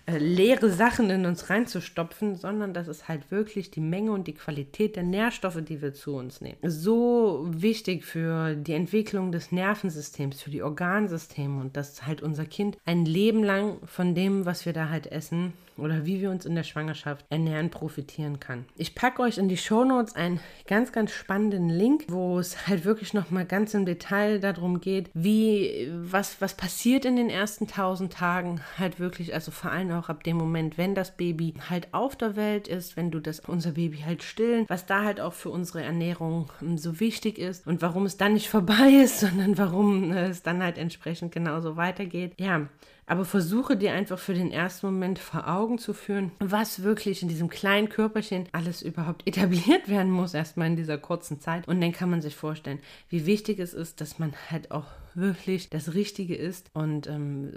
äh, 0.06 0.19
leere 0.19 0.69
Sachen 0.69 1.10
in 1.10 1.25
uns 1.25 1.49
reinzustopfen, 1.49 2.36
sondern 2.36 2.75
dass 2.75 2.88
es 2.88 3.08
halt 3.08 3.32
wirklich 3.32 3.71
die 3.71 3.79
Menge 3.79 4.12
und 4.12 4.27
die 4.27 4.36
Qualität 4.36 4.95
der 4.95 5.01
Nährstoffe, 5.01 5.63
die 5.63 5.82
wir 5.82 5.95
zu 5.95 6.15
uns 6.15 6.41
nehmen, 6.41 6.58
so 6.62 7.43
wichtig 7.49 8.06
für 8.06 8.53
die 8.53 8.73
Entwicklung 8.73 9.32
des 9.32 9.51
Nervensystems, 9.51 10.43
für 10.43 10.51
die 10.51 10.62
Organsysteme 10.62 11.60
und 11.60 11.75
dass 11.75 12.06
halt 12.06 12.21
unser 12.21 12.45
Kind 12.45 12.77
ein 12.86 13.03
Leben 13.03 13.43
lang 13.43 13.79
von 13.86 14.13
dem, 14.13 14.45
was 14.45 14.67
wir 14.67 14.73
da 14.73 14.89
halt 14.89 15.08
essen, 15.08 15.53
oder 15.77 16.05
wie 16.05 16.21
wir 16.21 16.29
uns 16.29 16.45
in 16.45 16.55
der 16.55 16.63
Schwangerschaft 16.63 17.25
ernähren, 17.29 17.69
profitieren 17.69 18.39
kann. 18.39 18.65
Ich 18.75 18.95
packe 18.95 19.21
euch 19.21 19.38
in 19.38 19.49
die 19.49 19.57
Shownotes 19.57 20.15
einen 20.15 20.39
ganz, 20.67 20.91
ganz 20.91 21.12
spannenden 21.12 21.69
Link, 21.69 22.05
wo 22.09 22.39
es 22.39 22.67
halt 22.67 22.86
wirklich 22.86 23.13
nochmal 23.13 23.45
ganz 23.45 23.73
im 23.73 23.86
Detail 23.86 24.39
darum 24.39 24.81
geht, 24.81 25.09
wie, 25.13 25.89
was, 25.91 26.41
was 26.41 26.55
passiert 26.55 27.05
in 27.05 27.15
den 27.15 27.29
ersten 27.29 27.67
tausend 27.67 28.13
Tagen, 28.13 28.62
halt 28.77 28.99
wirklich, 28.99 29.33
also 29.33 29.51
vor 29.51 29.71
allem 29.71 29.91
auch 29.91 30.09
ab 30.09 30.23
dem 30.23 30.38
Moment, 30.38 30.77
wenn 30.77 30.95
das 30.95 31.15
Baby 31.15 31.53
halt 31.69 31.93
auf 31.93 32.15
der 32.15 32.36
Welt 32.36 32.67
ist, 32.67 32.97
wenn 32.97 33.12
du 33.12 33.19
das, 33.19 33.39
unser 33.39 33.71
Baby 33.71 33.99
halt 33.99 34.23
stillen, 34.23 34.65
was 34.67 34.86
da 34.86 35.03
halt 35.03 35.19
auch 35.19 35.33
für 35.33 35.49
unsere 35.49 35.83
Ernährung 35.83 36.51
ähm, 36.62 36.77
so 36.77 36.99
wichtig 36.99 37.38
ist 37.38 37.67
und 37.67 37.81
warum 37.81 38.05
es 38.05 38.17
dann 38.17 38.33
nicht 38.33 38.49
vorbei 38.49 38.89
ist, 39.03 39.19
sondern 39.19 39.57
warum 39.57 40.12
es 40.12 40.43
dann 40.43 40.63
halt 40.63 40.77
entsprechend 40.77 41.31
genauso 41.31 41.75
weitergeht. 41.77 42.33
Ja, 42.39 42.67
aber 43.06 43.26
versuche 43.26 43.78
dir 43.78 43.94
einfach 43.94 44.20
für 44.20 44.34
den 44.34 44.52
ersten 44.52 44.88
Moment 44.88 45.20
vor 45.20 45.48
Augen 45.48 45.78
zu 45.78 45.94
führen, 45.94 46.32
was 46.39 46.84
wirklich 46.84 47.22
in 47.22 47.28
diesem 47.28 47.50
kleinen 47.50 47.89
Körperchen 47.89 48.48
alles 48.52 48.82
überhaupt 48.82 49.28
etabliert 49.28 49.88
werden 49.88 50.12
muss, 50.12 50.34
erstmal 50.34 50.68
in 50.68 50.76
dieser 50.76 50.98
kurzen 50.98 51.39
Zeit. 51.39 51.68
Und 51.68 51.82
dann 51.82 51.92
kann 51.92 52.10
man 52.10 52.22
sich 52.22 52.36
vorstellen, 52.36 52.80
wie 53.10 53.26
wichtig 53.26 53.60
es 53.60 53.74
ist, 53.74 54.02
dass 54.02 54.20
man 54.20 54.34
halt 54.50 54.72
auch 54.72 54.86
wirklich 55.16 55.70
das 55.70 55.94
Richtige 55.94 56.36
ist 56.36 56.70
und 56.74 57.08
ähm, 57.08 57.54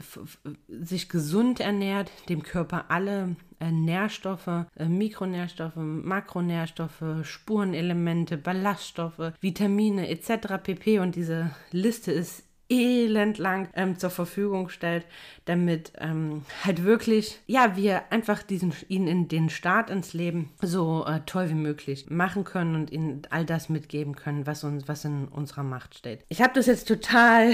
sich 0.69 1.09
gesund 1.09 1.61
ernährt, 1.61 2.11
dem 2.29 2.43
Körper 2.43 2.91
alle 2.91 3.37
äh, 3.61 3.71
Nährstoffe, 3.71 4.67
äh, 4.77 4.87
Mikronährstoffe, 4.87 5.77
Makronährstoffe, 5.77 7.03
Spurenelemente, 7.23 8.37
Ballaststoffe, 8.37 9.33
Vitamine 9.41 10.09
etc. 10.09 10.63
pp. 10.63 10.99
Und 10.99 11.17
diese 11.17 11.51
Liste 11.71 12.13
ist 12.13 12.45
elendlang 12.69 13.69
ähm, 13.75 13.99
zur 13.99 14.11
Verfügung 14.11 14.69
stellt, 14.69 15.07
damit 15.45 15.93
ähm, 15.99 16.43
halt 16.65 16.85
wirklich, 16.85 17.39
ja, 17.47 17.77
wir 17.77 18.11
einfach 18.11 18.43
diesen, 18.43 18.73
ihnen 18.89 19.07
in 19.07 19.29
den 19.29 19.51
Start 19.51 19.91
ins 19.91 20.13
Leben 20.13 20.51
so 20.61 21.05
äh, 21.07 21.21
toll 21.27 21.49
wie 21.51 21.55
möglich 21.55 22.07
machen 22.11 22.45
können 22.45 22.75
und 22.75 22.91
ihnen 22.91 23.23
all 23.31 23.45
das 23.45 23.69
mitgeben 23.69 24.17
können, 24.17 24.47
was 24.47 24.65
uns, 24.65 24.89
was 24.89 25.05
in 25.05 25.29
unserer 25.29 25.63
Macht 25.63 25.97
steht. 25.97 26.25
Ich 26.29 26.43
habe 26.43 26.55
das 26.55 26.67
jetzt 26.67 26.89
total, 26.89 27.53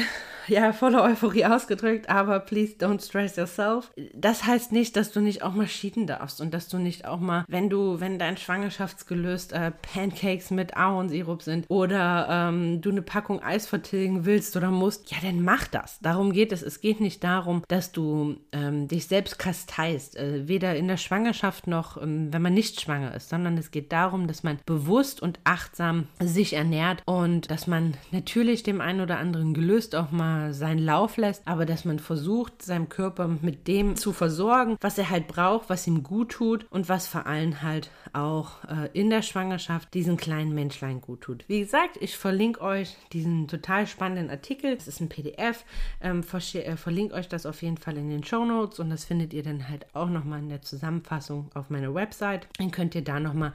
ja, 0.48 0.72
voller 0.72 1.03
Euphorie 1.03 1.44
ausgedrückt, 1.44 2.09
aber 2.09 2.40
please 2.40 2.75
don't 2.79 3.05
stress 3.07 3.37
yourself. 3.37 3.92
Das 4.14 4.44
heißt 4.46 4.72
nicht, 4.72 4.96
dass 4.96 5.12
du 5.12 5.20
nicht 5.20 5.42
auch 5.42 5.53
mal 5.53 5.68
schieden 5.68 6.07
darfst 6.07 6.40
und 6.40 6.55
dass 6.55 6.68
du 6.68 6.79
nicht 6.79 7.07
auch 7.07 7.20
mal, 7.20 7.44
wenn 7.48 7.68
du, 7.68 8.01
wenn 8.01 8.18
dein 8.18 8.38
Schwangerschaftsgelöst 8.38 9.53
äh, 9.53 9.70
Pancakes 9.70 10.51
mit 10.51 10.77
Ahornsirup 10.77 11.42
sind 11.42 11.66
oder 11.68 12.27
ähm, 12.31 12.81
du 12.81 12.90
eine 12.90 13.03
Packung 13.03 13.42
Eis 13.42 13.66
vertilgen 13.66 14.25
willst 14.25 14.57
oder 14.57 14.70
musst, 14.70 15.02
ja, 15.11 15.19
dann 15.23 15.43
mach 15.43 15.67
das. 15.67 15.99
Darum 16.01 16.33
geht 16.33 16.53
es. 16.53 16.62
Es 16.62 16.81
geht 16.81 17.01
nicht 17.01 17.23
darum, 17.25 17.62
dass 17.69 17.93
du 17.93 18.37
ähm, 18.53 18.88
dich 18.88 19.07
selbst 19.07 19.38
kasteist, 19.38 20.17
äh, 20.17 20.49
weder 20.49 20.77
in 20.77 20.88
der 20.88 20.97
Schwangerschaft 20.97 21.67
noch, 21.67 22.01
ähm, 22.01 22.33
wenn 22.33 22.43
man 22.43 22.55
nicht 22.55 22.81
schwanger 22.81 23.15
ist, 23.15 23.29
sondern 23.29 23.57
es 23.59 23.71
geht 23.71 23.93
darum, 23.93 24.27
dass 24.27 24.43
man 24.43 24.59
bewusst 24.67 25.23
und 25.23 25.41
achtsam 25.45 26.07
sich 26.21 26.55
ernährt 26.55 27.03
und 27.07 27.51
dass 27.51 27.67
man 27.67 27.95
natürlich 28.11 28.62
dem 28.62 28.81
einen 28.81 29.01
oder 29.01 29.19
anderen 29.19 29.55
gelöst 29.55 29.95
auch 29.95 30.11
mal 30.11 30.53
seinen 30.53 30.79
Lauf 30.79 31.17
lässt, 31.17 31.47
aber 31.47 31.67
dass 31.67 31.85
man 31.85 31.99
versucht, 31.99 32.62
seinem 32.62 32.88
Körper 32.88 33.29
mit 33.29 33.69
dem 33.69 33.97
zu 33.97 34.12
versorgen, 34.12 34.77
was 34.81 34.99
er 34.99 35.11
halt 35.11 35.29
braucht, 35.29 35.69
was 35.69 35.87
ihm 35.87 36.03
gut 36.03 36.33
tut 36.33 36.67
und 36.71 36.88
was 36.88 37.07
vor 37.07 37.27
allem 37.27 37.62
halt 37.62 37.91
auch 38.12 38.65
äh, 38.65 38.88
in 38.93 39.11
der 39.11 39.23
Schwangerschaft 39.23 39.93
diesen 39.95 40.17
kleinen 40.17 40.55
Menschlein 40.55 41.01
gut 41.01 41.23
tut. 41.23 41.45
Wie 41.49 41.61
gesagt, 41.61 41.99
ich 42.01 42.17
verlinke 42.17 42.61
euch 42.61 42.97
diesen 43.12 43.49
total 43.49 43.87
spannenden 43.87 44.31
Artikel. 44.31 44.73
Es 44.73 44.92
ist 44.95 45.01
ein 45.01 45.09
PDF. 45.09 45.65
Ähm, 46.01 46.21
äh, 46.21 46.77
verlinke 46.77 47.15
euch 47.15 47.29
das 47.29 47.47
auf 47.47 47.63
jeden 47.63 47.79
Fall 47.79 47.97
in 47.97 48.11
den 48.11 48.25
Show 48.25 48.45
Notes 48.45 48.79
und 48.79 48.91
das 48.91 49.05
findet 49.05 49.33
ihr 49.33 49.43
dann 49.43 49.69
halt 49.69 49.87
auch 49.95 50.09
nochmal 50.09 50.41
in 50.41 50.49
der 50.49 50.63
Zusammenfassung 50.63 51.51
auf 51.55 51.71
meiner 51.71 51.95
Website. 51.95 52.47
Dann 52.59 52.71
könnt 52.71 52.95
ihr 52.95 53.05
da 53.05 53.21
nochmal 53.21 53.53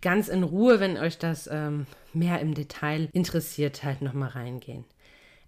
ganz 0.00 0.28
in 0.28 0.42
Ruhe, 0.42 0.80
wenn 0.80 0.96
euch 0.96 1.18
das 1.18 1.48
ähm, 1.50 1.86
mehr 2.12 2.40
im 2.40 2.54
Detail 2.54 3.08
interessiert, 3.12 3.84
halt 3.84 4.02
nochmal 4.02 4.30
reingehen. 4.30 4.84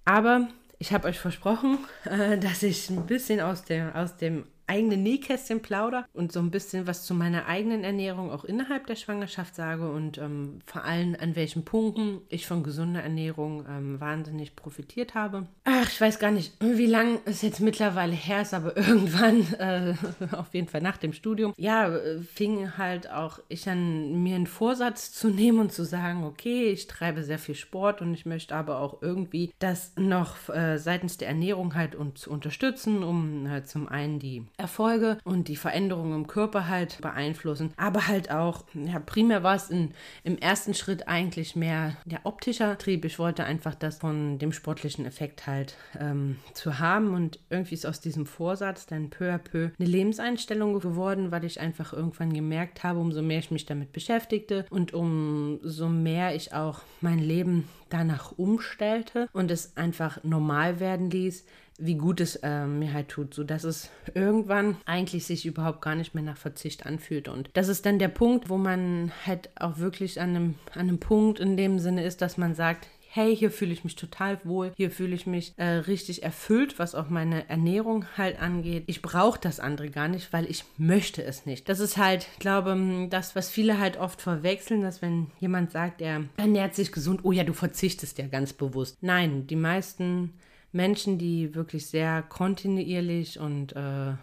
Aber 0.05 0.49
ich 0.79 0.93
habe 0.93 1.09
euch 1.09 1.19
versprochen, 1.19 1.79
äh, 2.05 2.39
dass 2.39 2.63
ich 2.63 2.91
ein 2.91 3.07
bisschen 3.07 3.41
aus, 3.41 3.65
der, 3.65 3.97
aus 3.97 4.17
dem 4.17 4.45
eigene 4.67 4.97
Nähkästchen 4.97 5.61
plauder 5.61 6.07
und 6.13 6.33
so 6.33 6.41
ein 6.41 6.51
bisschen 6.51 6.87
was 6.87 7.05
zu 7.05 7.15
meiner 7.15 7.47
eigenen 7.47 7.85
Ernährung 7.85 8.31
auch 8.31 8.45
innerhalb 8.45 8.87
der 8.87 8.97
Schwangerschaft 8.97 9.55
sage 9.55 9.91
und 9.91 10.19
ähm, 10.19 10.61
vor 10.65 10.85
allem 10.85 11.17
an 11.21 11.37
welchen 11.37 11.65
Punkten 11.65 12.21
ich 12.29 12.47
von 12.47 12.63
gesunder 12.63 13.03
Ernährung 13.03 13.67
ähm, 13.69 14.01
wahnsinnig 14.01 14.57
profitiert 14.57 15.15
habe. 15.15 15.47
Ach, 15.65 15.89
ich 15.89 16.01
weiß 16.01 16.19
gar 16.19 16.31
nicht, 16.31 16.55
wie 16.61 16.87
lange 16.87 17.21
es 17.25 17.43
jetzt 17.43 17.61
mittlerweile 17.61 18.15
her 18.15 18.43
ist, 18.43 18.55
aber 18.55 18.77
irgendwann, 18.93 19.53
äh, 19.55 19.95
auf 20.33 20.55
jeden 20.55 20.69
Fall 20.69 20.81
nach 20.81 20.97
dem 20.97 21.13
Studium, 21.13 21.53
ja, 21.57 21.91
fing 22.35 22.77
halt 22.79 23.11
auch 23.11 23.41
ich 23.49 23.69
an, 23.69 24.23
mir 24.23 24.37
einen 24.37 24.47
Vorsatz 24.47 25.13
zu 25.13 25.29
nehmen 25.29 25.61
und 25.61 25.73
zu 25.73 25.85
sagen, 25.85 26.25
okay, 26.25 26.71
ich 26.71 26.87
treibe 26.87 27.23
sehr 27.23 27.39
viel 27.39 27.55
Sport 27.55 28.01
und 28.01 28.15
ich 28.15 28.27
möchte 28.27 28.55
aber 28.55 28.81
auch 28.81 29.03
irgendwie 29.03 29.53
das 29.59 29.93
noch 29.97 30.49
äh, 30.49 30.79
seitens 30.79 31.17
der 31.17 31.29
Ernährung 31.29 31.75
halt 31.75 31.97
zu 32.15 32.31
unterstützen, 32.31 33.03
um 33.03 33.49
halt 33.49 33.69
zum 33.69 33.89
einen 33.89 34.19
die 34.19 34.47
Erfolge 34.63 35.19
und 35.25 35.49
die 35.49 35.57
Veränderungen 35.57 36.15
im 36.15 36.27
Körper 36.27 36.69
halt 36.69 37.01
beeinflussen. 37.03 37.73
Aber 37.77 38.07
halt 38.07 38.31
auch, 38.31 38.65
ja, 38.75 38.99
primär 38.99 39.43
war 39.43 39.57
es 39.57 39.69
in, 39.69 39.93
im 40.25 40.39
ersten 40.39 40.73
Schritt 40.73 41.09
eigentlich 41.09 41.57
mehr 41.57 41.97
der 42.07 42.21
optischer 42.25 42.79
Trieb. 42.79 43.05
Ich 43.05 43.19
wollte 43.19 43.45
einfach 43.45 43.75
das 43.75 43.99
von 43.99 44.39
dem 44.39 44.53
sportlichen 44.53 45.05
Effekt 45.05 45.47
halt 45.47 45.77
ähm, 45.99 46.39
zu 46.55 46.79
haben 46.79 47.15
und 47.15 47.41
irgendwie 47.51 47.75
ist 47.75 47.87
aus 47.87 48.01
diesem 48.01 48.25
Vorsatz 48.25 48.87
dann 48.87 49.11
peu 49.11 49.35
à 49.35 49.39
peu 49.39 49.71
eine 49.79 49.89
Lebenseinstellung 49.89 50.79
geworden, 50.79 51.33
weil 51.33 51.45
ich 51.45 51.61
einfach 51.61 51.93
irgendwann 51.93 52.33
gemerkt 52.33 52.85
habe, 52.85 53.01
umso 53.01 53.21
mehr 53.21 53.41
ich 53.41 53.51
mich 53.51 53.67
damit 53.67 53.93
beschäftigte 53.93 54.65
und 54.71 54.95
umso 54.95 55.89
mehr 55.89 56.35
ich 56.35 56.55
auch 56.55 56.81
mein 57.01 57.19
Leben 57.19 57.69
danach 57.91 58.33
umstellte 58.39 59.29
und 59.33 59.51
es 59.51 59.77
einfach 59.77 60.23
normal 60.25 60.81
werden 60.81 61.11
ließ, 61.11 61.45
wie 61.79 61.95
gut 61.95 62.21
es 62.21 62.37
äh, 62.37 62.67
mir 62.67 62.93
halt 62.93 63.09
tut, 63.09 63.35
so 63.35 63.45
dass 63.45 63.65
es 63.65 63.91
irgendwann 64.15 64.77
eigentlich 64.85 65.27
sich 65.27 65.47
überhaupt 65.47 65.83
gar 65.83 65.95
nicht 65.95 66.15
mehr 66.15 66.25
nach 66.25 66.37
Verzicht 66.37 66.87
anfühlt. 66.87 67.29
Und 67.29 67.51
das 67.55 67.69
ist 67.69 67.87
dann 67.87 67.99
der 67.99 68.09
Punkt, 68.09 68.49
wo 68.49 68.59
man 68.59 69.13
halt 69.27 69.51
auch 69.57 69.79
wirklich 69.79 70.21
an 70.21 70.31
einem, 70.31 70.55
an 70.75 70.81
einem 70.81 70.99
Punkt 70.99 71.41
in 71.41 71.57
dem 71.57 71.79
Sinne 71.79 72.05
ist, 72.05 72.23
dass 72.23 72.37
man 72.37 72.55
sagt, 72.55 72.89
hey, 73.15 73.37
hier 73.37 73.51
fühle 73.51 73.75
ich 73.75 73.85
mich 73.85 73.95
total 73.95 74.41
wohl, 74.45 74.73
hier 74.75 74.91
fühle 74.91 75.15
ich 75.15 75.27
mich 75.27 75.53
äh, 75.59 75.65
richtig 75.65 76.23
erfüllt, 76.23 76.79
was 76.79 76.95
auch 76.95 77.11
meine 77.11 77.47
Ernährung 77.51 78.07
halt 78.17 78.41
angeht. 78.41 78.85
Ich 78.87 79.03
brauche 79.03 79.39
das 79.39 79.61
andere 79.61 79.91
gar 79.91 80.09
nicht, 80.09 80.33
weil 80.33 80.51
ich 80.51 80.65
möchte 80.79 81.23
es 81.23 81.45
nicht. 81.45 81.69
Das 81.69 81.79
ist 81.79 81.99
halt, 81.99 82.27
glaube 82.39 83.09
das, 83.11 83.37
was 83.37 83.51
viele 83.51 83.79
halt 83.79 83.99
oft 83.99 84.23
verwechseln, 84.23 84.81
dass 84.81 85.03
wenn 85.03 85.31
jemand 85.41 85.73
sagt, 85.73 86.01
er 86.01 86.25
ernährt 86.39 86.75
sich 86.75 86.91
gesund, 86.91 87.21
oh 87.25 87.33
ja, 87.33 87.45
du 87.45 87.53
verzichtest 87.53 88.17
ja 88.17 88.27
ganz 88.29 88.55
bewusst. 88.55 88.97
Nein, 89.03 89.47
die 89.47 89.57
meisten 89.57 90.33
Menschen, 90.73 91.19
die 91.19 91.55
wirklich 91.55 91.87
sehr 91.87 92.23
kontinuierlich 92.23 93.39
und 93.39 93.77
äh, 93.77 94.15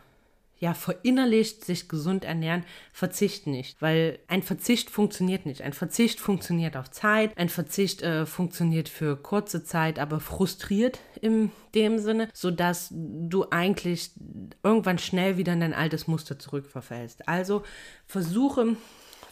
ja, 0.60 0.74
verinnerlicht 0.74 1.64
sich 1.64 1.88
gesund 1.88 2.26
ernähren, 2.26 2.66
verzichten 2.92 3.52
nicht. 3.52 3.82
Weil 3.82 4.20
ein 4.28 4.44
Verzicht 4.44 4.90
funktioniert 4.90 5.46
nicht. 5.46 5.62
Ein 5.62 5.74
Verzicht 5.74 6.20
funktioniert 6.20 6.76
auf 6.76 6.92
Zeit, 6.92 7.38
ein 7.38 7.50
Verzicht 7.50 8.02
äh, 8.02 8.26
funktioniert 8.26 8.90
für 8.90 9.16
kurze 9.16 9.64
Zeit, 9.64 10.00
aber 10.00 10.20
frustriert 10.20 11.00
in 11.22 11.52
dem 11.76 12.00
Sinne, 12.00 12.28
sodass 12.34 12.90
du 12.92 13.46
eigentlich 13.52 14.12
irgendwann 14.62 14.98
schnell 14.98 15.38
wieder 15.38 15.54
in 15.54 15.62
dein 15.62 15.74
altes 15.74 16.08
Muster 16.08 16.38
zurückverfällst. 16.38 17.28
Also 17.28 17.64
versuche 18.06 18.76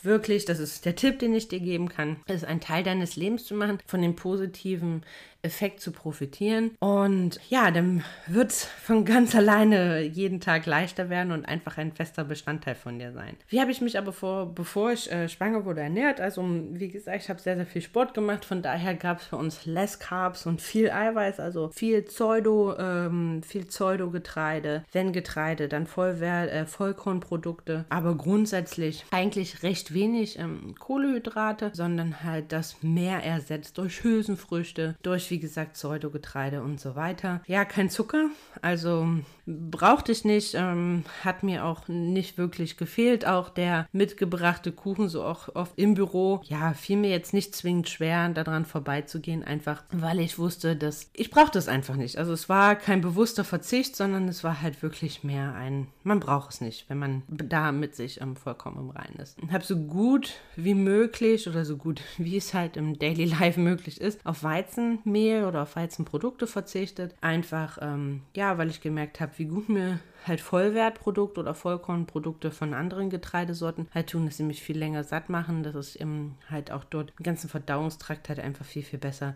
wirklich, 0.01 0.45
das 0.45 0.59
ist 0.59 0.85
der 0.85 0.95
Tipp, 0.95 1.19
den 1.19 1.35
ich 1.35 1.49
dir 1.49 1.59
geben 1.59 1.89
kann, 1.89 2.17
ist 2.27 2.45
ein 2.45 2.61
Teil 2.61 2.83
deines 2.83 3.15
Lebens 3.15 3.45
zu 3.45 3.55
machen, 3.55 3.79
von 3.85 4.01
den 4.01 4.15
positiven 4.15 5.03
Effekt 5.47 5.79
zu 5.79 5.91
profitieren. 5.91 6.71
Und 6.79 7.39
ja, 7.49 7.71
dann 7.71 8.03
wird 8.27 8.51
es 8.51 8.65
von 8.65 9.05
ganz 9.05 9.33
alleine 9.33 10.01
jeden 10.01 10.39
Tag 10.39 10.65
leichter 10.65 11.09
werden 11.09 11.31
und 11.31 11.45
einfach 11.45 11.77
ein 11.77 11.93
fester 11.93 12.25
Bestandteil 12.25 12.75
von 12.75 12.99
dir 12.99 13.13
sein. 13.13 13.37
Wie 13.47 13.61
habe 13.61 13.71
ich 13.71 13.81
mich 13.81 13.97
aber 13.97 14.13
vor, 14.13 14.53
bevor 14.53 14.91
ich 14.91 15.11
äh, 15.11 15.29
schwanger 15.29 15.65
wurde, 15.65 15.81
ernährt? 15.81 16.19
Also, 16.19 16.43
wie 16.71 16.89
gesagt, 16.89 17.23
ich 17.23 17.29
habe 17.29 17.39
sehr, 17.39 17.55
sehr 17.55 17.65
viel 17.65 17.81
Sport 17.81 18.13
gemacht. 18.13 18.45
Von 18.45 18.61
daher 18.61 18.93
gab 18.93 19.19
es 19.19 19.27
bei 19.27 19.37
uns 19.37 19.65
less 19.65 19.99
Carbs 19.99 20.45
und 20.45 20.61
viel 20.61 20.91
Eiweiß, 20.91 21.39
also 21.39 21.69
viel 21.69 22.01
Pseudo, 22.03 22.77
ähm, 22.77 23.41
viel 23.43 23.65
Pseudo-Getreide. 23.65 24.83
Wenn 24.91 25.13
Getreide, 25.13 25.67
dann 25.67 25.87
Vollwert, 25.87 26.51
äh, 26.51 26.65
Vollkornprodukte. 26.65 27.85
Aber 27.89 28.15
grundsätzlich 28.15 29.05
eigentlich 29.11 29.63
recht 29.63 29.93
wenig 29.93 30.37
ähm, 30.37 30.75
Kohlehydrate, 30.77 31.71
sondern 31.73 32.23
halt 32.23 32.51
das 32.51 32.83
mehr 32.83 33.23
ersetzt 33.23 33.77
durch 33.77 34.03
Hülsenfrüchte, 34.03 34.95
durch, 35.01 35.31
wie 35.31 35.36
gesagt, 35.39 35.73
Pseudogetreide 35.73 36.61
und 36.61 36.79
so 36.79 36.95
weiter. 36.95 37.41
Ja, 37.47 37.65
kein 37.65 37.89
Zucker, 37.89 38.29
also 38.61 39.07
brauchte 39.47 40.11
ich 40.11 40.25
nicht, 40.25 40.55
ähm, 40.55 41.03
hat 41.23 41.43
mir 41.43 41.63
auch 41.63 41.87
nicht 41.87 42.37
wirklich 42.37 42.77
gefehlt. 42.77 43.25
Auch 43.25 43.49
der 43.49 43.87
mitgebrachte 43.93 44.71
Kuchen, 44.71 45.07
so 45.07 45.23
auch 45.23 45.55
oft 45.55 45.73
im 45.77 45.93
Büro, 45.93 46.41
ja, 46.43 46.73
fiel 46.73 46.97
mir 46.97 47.09
jetzt 47.09 47.33
nicht 47.33 47.55
zwingend 47.55 47.89
schwer, 47.89 48.29
daran 48.29 48.65
vorbeizugehen, 48.65 49.43
einfach 49.43 49.83
weil 49.91 50.19
ich 50.19 50.37
wusste, 50.37 50.75
dass 50.75 51.09
ich 51.13 51.31
brauchte 51.31 51.57
das 51.57 51.67
einfach 51.67 51.95
nicht. 51.95 52.17
Also 52.17 52.33
es 52.33 52.49
war 52.49 52.75
kein 52.75 53.01
bewusster 53.01 53.45
Verzicht, 53.45 53.95
sondern 53.95 54.27
es 54.27 54.43
war 54.43 54.61
halt 54.61 54.81
wirklich 54.81 55.23
mehr 55.23 55.55
ein, 55.55 55.87
man 56.03 56.19
braucht 56.19 56.53
es 56.53 56.61
nicht, 56.61 56.89
wenn 56.89 56.99
man 56.99 57.23
da 57.27 57.71
mit 57.71 57.95
sich 57.95 58.19
ähm, 58.21 58.35
vollkommen 58.35 58.77
im 58.79 58.89
Reinen 58.89 59.17
ist. 59.19 59.37
Habe 59.51 59.63
so 59.63 59.77
gut 59.77 60.33
wie 60.55 60.73
möglich 60.73 61.47
oder 61.47 61.63
so 61.63 61.77
gut 61.77 62.01
wie 62.17 62.37
es 62.37 62.53
halt 62.53 62.75
im 62.75 62.99
Daily 62.99 63.25
Life 63.25 63.59
möglich 63.59 64.01
ist, 64.01 64.25
auf 64.25 64.43
Weizenmehl 64.43 65.16
oder 65.47 65.63
auf 65.63 65.75
Weizenprodukte 65.75 66.47
verzichtet. 66.47 67.15
Einfach, 67.21 67.77
ähm, 67.81 68.21
ja, 68.35 68.57
weil 68.57 68.69
ich 68.69 68.81
gemerkt 68.81 69.19
habe, 69.19 69.31
wie 69.37 69.45
gut 69.45 69.69
mir 69.69 69.99
halt 70.25 70.41
Vollwertprodukte 70.41 71.39
oder 71.39 71.53
Vollkornprodukte 71.53 72.51
von 72.51 72.73
anderen 72.73 73.09
Getreidesorten 73.09 73.87
halt 73.93 74.09
tun, 74.09 74.25
dass 74.25 74.37
sie 74.37 74.43
mich 74.43 74.61
viel 74.61 74.77
länger 74.77 75.03
satt 75.03 75.29
machen, 75.29 75.63
dass 75.63 75.75
es 75.75 75.95
eben 75.95 76.37
halt 76.49 76.71
auch 76.71 76.83
dort 76.83 77.13
im 77.17 77.23
ganzen 77.23 77.49
Verdauungstrakt 77.49 78.29
halt 78.29 78.39
einfach 78.39 78.65
viel, 78.65 78.83
viel 78.83 78.99
besser 78.99 79.35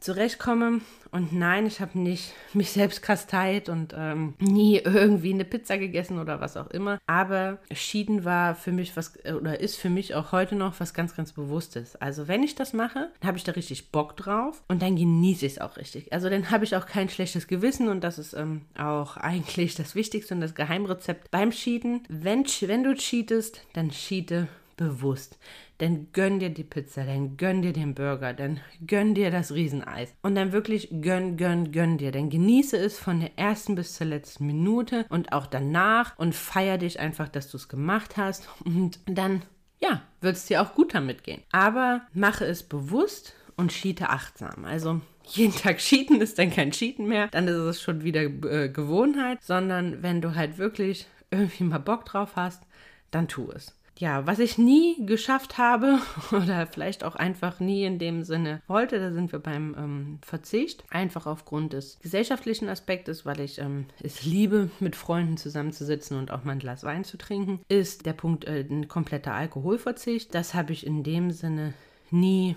zurechtkomme. 0.00 0.80
Und 1.10 1.32
nein, 1.32 1.66
ich 1.66 1.80
habe 1.80 1.98
nicht 1.98 2.32
mich 2.52 2.70
selbst 2.72 3.02
kasteit 3.02 3.68
und 3.68 3.94
ähm, 3.96 4.34
nie 4.38 4.78
irgendwie 4.78 5.32
eine 5.32 5.44
Pizza 5.44 5.78
gegessen 5.78 6.18
oder 6.18 6.40
was 6.40 6.56
auch 6.56 6.68
immer. 6.68 6.98
Aber 7.06 7.58
Schieden 7.72 8.24
war 8.24 8.54
für 8.54 8.72
mich 8.72 8.96
was, 8.96 9.18
oder 9.24 9.60
ist 9.60 9.76
für 9.76 9.90
mich 9.90 10.14
auch 10.14 10.32
heute 10.32 10.54
noch 10.54 10.78
was 10.80 10.94
ganz, 10.94 11.14
ganz 11.14 11.32
Bewusstes. 11.32 11.96
Also 11.96 12.28
wenn 12.28 12.42
ich 12.42 12.54
das 12.54 12.72
mache, 12.72 13.10
dann 13.20 13.28
habe 13.28 13.38
ich 13.38 13.44
da 13.44 13.52
richtig 13.52 13.90
Bock 13.92 14.16
drauf 14.16 14.62
und 14.68 14.82
dann 14.82 14.96
genieße 14.96 15.46
ich 15.46 15.52
es 15.52 15.60
auch 15.60 15.76
richtig. 15.76 16.12
Also 16.12 16.28
dann 16.28 16.50
habe 16.50 16.64
ich 16.64 16.76
auch 16.76 16.86
kein 16.86 17.08
schlechtes 17.08 17.46
Gewissen 17.46 17.88
und 17.88 18.02
das 18.02 18.18
ist 18.18 18.34
ähm, 18.34 18.62
auch 18.78 19.16
eigentlich 19.16 19.74
das 19.74 19.94
Wichtigste 19.94 20.34
und 20.34 20.40
das 20.40 20.54
Geheimrezept 20.54 21.30
beim 21.30 21.52
Schieden. 21.52 22.02
Wenn, 22.08 22.44
wenn 22.44 22.84
du 22.84 22.94
cheatest, 22.94 23.62
dann 23.72 23.90
cheate 23.90 24.48
bewusst. 24.76 25.38
Dann 25.78 26.08
gönn 26.12 26.38
dir 26.38 26.50
die 26.50 26.64
Pizza, 26.64 27.04
dann 27.04 27.36
gönn 27.36 27.62
dir 27.62 27.72
den 27.72 27.94
Burger, 27.94 28.32
dann 28.32 28.60
gönn 28.86 29.14
dir 29.14 29.30
das 29.30 29.52
Rieseneis. 29.52 30.14
Und 30.22 30.34
dann 30.34 30.52
wirklich 30.52 30.88
gönn, 31.02 31.36
gönn, 31.36 31.72
gönn 31.72 31.98
dir. 31.98 32.12
Dann 32.12 32.30
genieße 32.30 32.76
es 32.76 32.98
von 32.98 33.20
der 33.20 33.38
ersten 33.38 33.74
bis 33.74 33.94
zur 33.94 34.06
letzten 34.06 34.46
Minute 34.46 35.04
und 35.08 35.32
auch 35.32 35.46
danach 35.46 36.18
und 36.18 36.34
feier 36.34 36.78
dich 36.78 37.00
einfach, 37.00 37.28
dass 37.28 37.50
du 37.50 37.56
es 37.56 37.68
gemacht 37.68 38.16
hast. 38.16 38.48
Und 38.64 39.00
dann, 39.06 39.42
ja, 39.80 40.02
wird 40.20 40.36
es 40.36 40.46
dir 40.46 40.62
auch 40.62 40.74
gut 40.74 40.94
damit 40.94 41.24
gehen. 41.24 41.42
Aber 41.52 42.02
mache 42.14 42.46
es 42.46 42.62
bewusst 42.62 43.34
und 43.56 43.70
cheate 43.70 44.08
achtsam. 44.08 44.64
Also 44.64 45.00
jeden 45.24 45.54
Tag 45.54 45.78
cheaten 45.78 46.20
ist 46.20 46.38
dann 46.38 46.50
kein 46.50 46.70
Cheaten 46.70 47.06
mehr, 47.06 47.28
dann 47.28 47.48
ist 47.48 47.56
es 47.56 47.82
schon 47.82 48.04
wieder 48.04 48.22
äh, 48.22 48.68
Gewohnheit, 48.68 49.42
sondern 49.42 50.02
wenn 50.02 50.20
du 50.20 50.34
halt 50.34 50.56
wirklich 50.56 51.06
irgendwie 51.30 51.64
mal 51.64 51.78
Bock 51.78 52.04
drauf 52.04 52.36
hast, 52.36 52.62
dann 53.10 53.26
tu 53.28 53.50
es 53.50 53.76
ja, 53.98 54.26
was 54.26 54.38
ich 54.38 54.58
nie 54.58 55.06
geschafft 55.06 55.58
habe 55.58 55.98
oder 56.32 56.66
vielleicht 56.66 57.04
auch 57.04 57.16
einfach 57.16 57.60
nie 57.60 57.84
in 57.84 57.98
dem 57.98 58.24
Sinne 58.24 58.60
wollte, 58.66 58.98
da 58.98 59.12
sind 59.12 59.32
wir 59.32 59.38
beim 59.38 59.74
ähm, 59.78 60.18
Verzicht. 60.22 60.84
Einfach 60.90 61.26
aufgrund 61.26 61.72
des 61.72 61.98
gesellschaftlichen 62.00 62.68
Aspektes, 62.68 63.24
weil 63.24 63.40
ich 63.40 63.58
ähm, 63.58 63.86
es 64.02 64.24
liebe, 64.24 64.70
mit 64.80 64.96
Freunden 64.96 65.36
zusammenzusitzen 65.36 66.18
und 66.18 66.30
auch 66.30 66.44
mal 66.44 66.52
ein 66.52 66.58
Glas 66.58 66.84
Wein 66.84 67.04
zu 67.04 67.16
trinken, 67.16 67.60
ist 67.68 68.06
der 68.06 68.12
Punkt 68.12 68.44
äh, 68.44 68.60
ein 68.68 68.88
kompletter 68.88 69.32
Alkoholverzicht. 69.32 70.34
Das 70.34 70.54
habe 70.54 70.72
ich 70.72 70.86
in 70.86 71.02
dem 71.02 71.30
Sinne 71.30 71.74
nie 72.10 72.56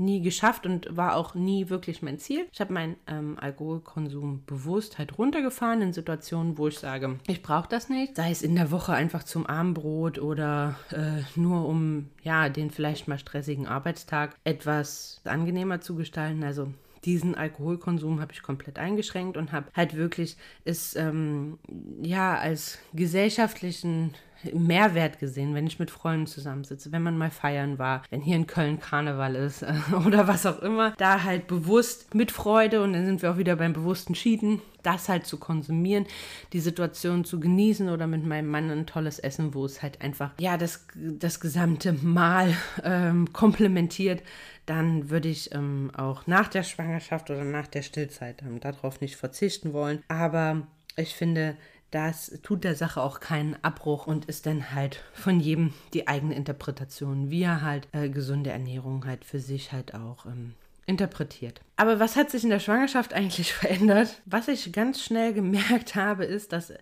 nie 0.00 0.22
geschafft 0.22 0.66
und 0.66 0.96
war 0.96 1.16
auch 1.16 1.34
nie 1.34 1.68
wirklich 1.68 2.02
mein 2.02 2.18
Ziel. 2.18 2.46
Ich 2.52 2.60
habe 2.60 2.72
meinen 2.72 2.96
ähm, 3.06 3.36
Alkoholkonsum 3.38 4.44
bewusst 4.46 4.98
halt 4.98 5.18
runtergefahren 5.18 5.82
in 5.82 5.92
Situationen, 5.92 6.58
wo 6.58 6.68
ich 6.68 6.78
sage, 6.78 7.18
ich 7.28 7.42
brauche 7.42 7.68
das 7.68 7.88
nicht. 7.88 8.16
Sei 8.16 8.30
es 8.30 8.42
in 8.42 8.56
der 8.56 8.70
Woche 8.70 8.92
einfach 8.92 9.22
zum 9.22 9.46
Abendbrot 9.46 10.18
oder 10.18 10.76
äh, 10.90 11.22
nur 11.38 11.68
um 11.68 12.08
ja 12.22 12.48
den 12.48 12.70
vielleicht 12.70 13.06
mal 13.06 13.18
stressigen 13.18 13.66
Arbeitstag 13.66 14.34
etwas 14.44 15.20
angenehmer 15.24 15.80
zu 15.80 15.94
gestalten. 15.94 16.42
Also 16.42 16.72
diesen 17.04 17.34
Alkoholkonsum 17.34 18.20
habe 18.20 18.32
ich 18.32 18.42
komplett 18.42 18.78
eingeschränkt 18.78 19.36
und 19.36 19.52
habe 19.52 19.66
halt 19.74 19.96
wirklich 19.96 20.36
es 20.64 20.96
ähm, 20.96 21.58
ja 22.02 22.36
als 22.36 22.78
gesellschaftlichen 22.92 24.14
Mehrwert 24.52 25.18
gesehen, 25.18 25.54
wenn 25.54 25.66
ich 25.66 25.78
mit 25.78 25.90
Freunden 25.90 26.26
zusammensitze, 26.26 26.92
wenn 26.92 27.02
man 27.02 27.18
mal 27.18 27.30
feiern 27.30 27.78
war, 27.78 28.02
wenn 28.10 28.20
hier 28.20 28.36
in 28.36 28.46
Köln 28.46 28.80
Karneval 28.80 29.34
ist 29.36 29.64
oder 30.06 30.28
was 30.28 30.46
auch 30.46 30.60
immer, 30.60 30.94
da 30.98 31.22
halt 31.24 31.46
bewusst 31.46 32.14
mit 32.14 32.30
Freude 32.30 32.82
und 32.82 32.92
dann 32.92 33.06
sind 33.06 33.22
wir 33.22 33.32
auch 33.32 33.38
wieder 33.38 33.56
beim 33.56 33.72
bewussten 33.72 34.14
Schieden, 34.14 34.60
das 34.82 35.08
halt 35.08 35.26
zu 35.26 35.38
konsumieren, 35.38 36.06
die 36.52 36.60
Situation 36.60 37.24
zu 37.24 37.38
genießen 37.40 37.88
oder 37.88 38.06
mit 38.06 38.24
meinem 38.24 38.48
Mann 38.48 38.70
ein 38.70 38.86
tolles 38.86 39.18
Essen, 39.18 39.54
wo 39.54 39.64
es 39.64 39.82
halt 39.82 40.00
einfach, 40.00 40.32
ja, 40.38 40.56
das, 40.56 40.86
das 40.94 41.40
gesamte 41.40 41.92
Mahl 41.92 42.54
ähm, 42.82 43.32
komplementiert, 43.32 44.22
dann 44.66 45.10
würde 45.10 45.28
ich 45.28 45.54
ähm, 45.54 45.90
auch 45.96 46.26
nach 46.26 46.48
der 46.48 46.62
Schwangerschaft 46.62 47.30
oder 47.30 47.44
nach 47.44 47.66
der 47.66 47.82
Stillzeit 47.82 48.42
ähm, 48.42 48.60
darauf 48.60 49.00
nicht 49.00 49.16
verzichten 49.16 49.72
wollen. 49.72 50.02
Aber 50.08 50.62
ich 50.96 51.14
finde, 51.14 51.56
das 51.90 52.38
tut 52.42 52.64
der 52.64 52.74
Sache 52.74 53.02
auch 53.02 53.20
keinen 53.20 53.56
Abbruch 53.62 54.06
und 54.06 54.26
ist 54.26 54.46
dann 54.46 54.72
halt 54.72 55.02
von 55.12 55.40
jedem 55.40 55.72
die 55.92 56.08
eigene 56.08 56.34
Interpretation, 56.34 57.30
wie 57.30 57.42
er 57.42 57.62
halt 57.62 57.88
äh, 57.92 58.08
gesunde 58.08 58.50
Ernährung 58.50 59.04
halt 59.06 59.24
für 59.24 59.40
sich 59.40 59.72
halt 59.72 59.94
auch 59.94 60.26
ähm, 60.26 60.54
interpretiert. 60.86 61.60
Aber 61.76 61.98
was 61.98 62.16
hat 62.16 62.30
sich 62.30 62.44
in 62.44 62.50
der 62.50 62.60
Schwangerschaft 62.60 63.12
eigentlich 63.12 63.52
verändert? 63.54 64.20
Was 64.26 64.48
ich 64.48 64.72
ganz 64.72 65.02
schnell 65.02 65.32
gemerkt 65.32 65.94
habe, 65.94 66.24
ist, 66.24 66.52
dass 66.52 66.72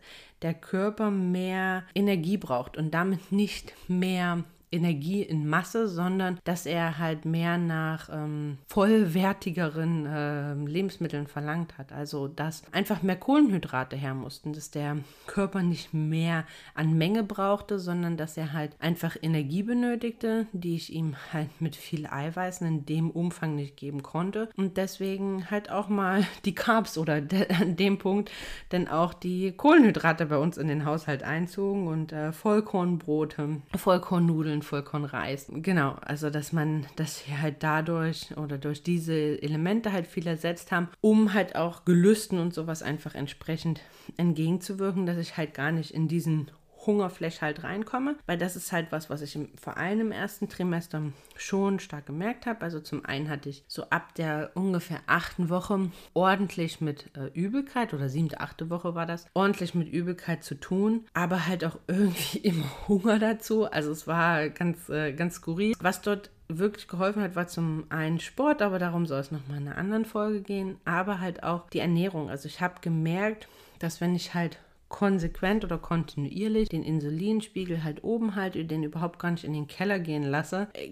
der 0.42 0.54
Körper 0.54 1.10
mehr 1.10 1.84
Energie 1.94 2.36
braucht 2.36 2.76
und 2.76 2.92
damit 2.92 3.32
nicht 3.32 3.72
mehr 3.88 4.44
Energie 4.70 5.22
in 5.22 5.48
Masse, 5.48 5.88
sondern 5.88 6.38
dass 6.44 6.66
er 6.66 6.98
halt 6.98 7.24
mehr 7.24 7.58
nach 7.58 8.08
ähm, 8.12 8.58
vollwertigeren 8.66 10.06
äh, 10.06 10.54
Lebensmitteln 10.54 11.26
verlangt 11.26 11.78
hat. 11.78 11.92
Also 11.92 12.28
dass 12.28 12.62
einfach 12.72 13.02
mehr 13.02 13.16
Kohlenhydrate 13.16 13.96
her 13.96 14.14
mussten, 14.14 14.52
dass 14.52 14.70
der 14.70 14.98
Körper 15.26 15.62
nicht 15.62 15.94
mehr 15.94 16.44
an 16.74 16.96
Menge 16.96 17.22
brauchte, 17.22 17.78
sondern 17.78 18.16
dass 18.16 18.36
er 18.36 18.52
halt 18.52 18.76
einfach 18.78 19.16
Energie 19.20 19.62
benötigte, 19.62 20.46
die 20.52 20.76
ich 20.76 20.92
ihm 20.92 21.16
halt 21.32 21.60
mit 21.60 21.76
viel 21.76 22.06
Eiweißen 22.06 22.66
in 22.66 22.86
dem 22.86 23.10
Umfang 23.10 23.54
nicht 23.54 23.76
geben 23.76 24.02
konnte. 24.02 24.50
Und 24.56 24.76
deswegen 24.76 25.50
halt 25.50 25.70
auch 25.70 25.88
mal 25.88 26.26
die 26.44 26.54
Carbs 26.54 26.98
oder 26.98 27.20
de 27.20 27.48
an 27.58 27.76
dem 27.76 27.98
Punkt 27.98 28.30
dann 28.68 28.88
auch 28.88 29.14
die 29.14 29.52
Kohlenhydrate 29.52 30.26
bei 30.26 30.36
uns 30.36 30.58
in 30.58 30.68
den 30.68 30.84
Haushalt 30.84 31.22
einzogen 31.22 31.86
und 31.86 32.12
äh, 32.12 32.32
Vollkornbrote, 32.32 33.62
Vollkornnudeln 33.76 34.57
Nudeln, 34.58 34.62
Vollkornreis. 34.62 35.46
Genau, 35.50 35.96
also 36.00 36.30
dass 36.30 36.52
man, 36.52 36.86
dass 36.96 37.26
wir 37.26 37.40
halt 37.40 37.56
dadurch 37.62 38.36
oder 38.36 38.58
durch 38.58 38.82
diese 38.82 39.40
Elemente 39.42 39.92
halt 39.92 40.06
viel 40.06 40.26
ersetzt 40.26 40.72
haben, 40.72 40.88
um 41.00 41.34
halt 41.34 41.56
auch 41.56 41.84
Gelüsten 41.84 42.38
und 42.38 42.54
sowas 42.54 42.82
einfach 42.82 43.14
entsprechend 43.14 43.80
entgegenzuwirken, 44.16 45.06
dass 45.06 45.18
ich 45.18 45.36
halt 45.36 45.54
gar 45.54 45.72
nicht 45.72 45.92
in 45.92 46.08
diesen 46.08 46.50
Hungerflash 46.88 47.42
halt 47.42 47.62
reinkomme, 47.62 48.16
weil 48.26 48.38
das 48.38 48.56
ist 48.56 48.72
halt 48.72 48.90
was, 48.90 49.10
was 49.10 49.22
ich 49.22 49.36
im, 49.36 49.50
vor 49.60 49.76
allem 49.76 50.00
im 50.00 50.12
ersten 50.12 50.48
Trimester 50.48 51.02
schon 51.36 51.78
stark 51.78 52.06
gemerkt 52.06 52.46
habe. 52.46 52.62
Also 52.62 52.80
zum 52.80 53.04
einen 53.04 53.28
hatte 53.28 53.50
ich 53.50 53.62
so 53.68 53.84
ab 53.90 54.14
der 54.14 54.50
ungefähr 54.54 55.00
achten 55.06 55.50
Woche 55.50 55.90
ordentlich 56.14 56.80
mit 56.80 57.10
äh, 57.16 57.26
Übelkeit 57.38 57.94
oder 57.94 58.08
siebte, 58.08 58.40
achte 58.40 58.70
Woche 58.70 58.94
war 58.94 59.06
das, 59.06 59.26
ordentlich 59.34 59.74
mit 59.74 59.92
Übelkeit 59.92 60.42
zu 60.42 60.54
tun, 60.54 61.06
aber 61.12 61.46
halt 61.46 61.64
auch 61.64 61.78
irgendwie 61.86 62.38
immer 62.48 62.88
Hunger 62.88 63.18
dazu. 63.18 63.70
Also 63.70 63.92
es 63.92 64.06
war 64.06 64.48
ganz, 64.48 64.88
äh, 64.88 65.12
ganz 65.12 65.36
skurril. 65.36 65.74
Was 65.80 66.00
dort 66.00 66.30
wirklich 66.48 66.88
geholfen 66.88 67.22
hat, 67.22 67.36
war 67.36 67.46
zum 67.46 67.84
einen 67.90 68.20
Sport, 68.20 68.62
aber 68.62 68.78
darum 68.78 69.04
soll 69.04 69.20
es 69.20 69.30
nochmal 69.30 69.58
in 69.58 69.68
einer 69.68 69.76
anderen 69.76 70.06
Folge 70.06 70.40
gehen, 70.40 70.78
aber 70.86 71.20
halt 71.20 71.42
auch 71.42 71.68
die 71.68 71.80
Ernährung. 71.80 72.30
Also 72.30 72.48
ich 72.48 72.62
habe 72.62 72.80
gemerkt, 72.80 73.48
dass 73.78 74.00
wenn 74.00 74.14
ich 74.14 74.32
halt 74.32 74.58
konsequent 74.88 75.64
oder 75.64 75.78
kontinuierlich 75.78 76.68
den 76.68 76.82
Insulinspiegel 76.82 77.84
halt 77.84 78.04
oben 78.04 78.34
halte, 78.34 78.64
den 78.64 78.82
überhaupt 78.82 79.18
gar 79.18 79.30
nicht 79.30 79.44
in 79.44 79.52
den 79.52 79.66
Keller 79.66 79.98
gehen 79.98 80.22
lasse, 80.22 80.68
äh, 80.72 80.88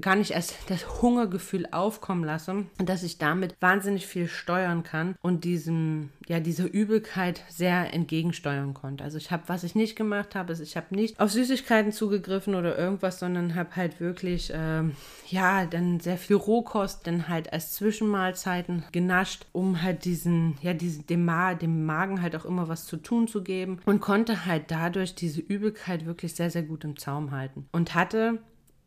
gar 0.00 0.16
nicht 0.16 0.32
erst 0.32 0.56
das 0.68 1.02
Hungergefühl 1.02 1.66
aufkommen 1.70 2.24
lasse 2.24 2.66
und 2.78 2.88
dass 2.88 3.02
ich 3.02 3.18
damit 3.18 3.54
wahnsinnig 3.60 4.06
viel 4.06 4.28
steuern 4.28 4.82
kann 4.82 5.16
und 5.20 5.44
diesem, 5.44 6.10
ja, 6.28 6.40
dieser 6.40 6.72
Übelkeit 6.72 7.42
sehr 7.48 7.92
entgegensteuern 7.92 8.74
konnte. 8.74 9.02
Also 9.04 9.18
ich 9.18 9.30
habe, 9.30 9.44
was 9.46 9.64
ich 9.64 9.74
nicht 9.74 9.96
gemacht 9.96 10.34
habe, 10.34 10.52
ist, 10.52 10.60
ich 10.60 10.76
habe 10.76 10.94
nicht 10.94 11.18
auf 11.18 11.30
Süßigkeiten 11.30 11.92
zugegriffen 11.92 12.54
oder 12.54 12.78
irgendwas, 12.78 13.18
sondern 13.18 13.54
habe 13.54 13.74
halt 13.76 14.00
wirklich, 14.00 14.52
äh, 14.52 14.82
ja, 15.28 15.66
dann 15.66 16.00
sehr 16.00 16.18
viel 16.18 16.36
Rohkost 16.36 17.06
dann 17.06 17.28
halt 17.28 17.52
als 17.52 17.72
Zwischenmahlzeiten 17.72 18.84
genascht, 18.92 19.46
um 19.52 19.82
halt 19.82 20.04
diesen, 20.04 20.56
ja, 20.62 20.72
diesen, 20.72 21.06
dem, 21.06 21.24
Ma 21.24 21.54
dem 21.54 21.84
Magen 21.84 22.22
halt 22.22 22.36
auch 22.36 22.44
immer 22.44 22.68
was 22.68 22.86
zu 22.86 22.96
tun 22.96 23.26
zu 23.26 23.39
geben 23.42 23.80
und 23.86 24.00
konnte 24.00 24.46
halt 24.46 24.64
dadurch 24.68 25.14
diese 25.14 25.40
Übelkeit 25.40 26.06
wirklich 26.06 26.34
sehr, 26.34 26.50
sehr 26.50 26.62
gut 26.62 26.84
im 26.84 26.96
Zaum 26.96 27.30
halten. 27.30 27.66
Und 27.72 27.94
hatte 27.94 28.38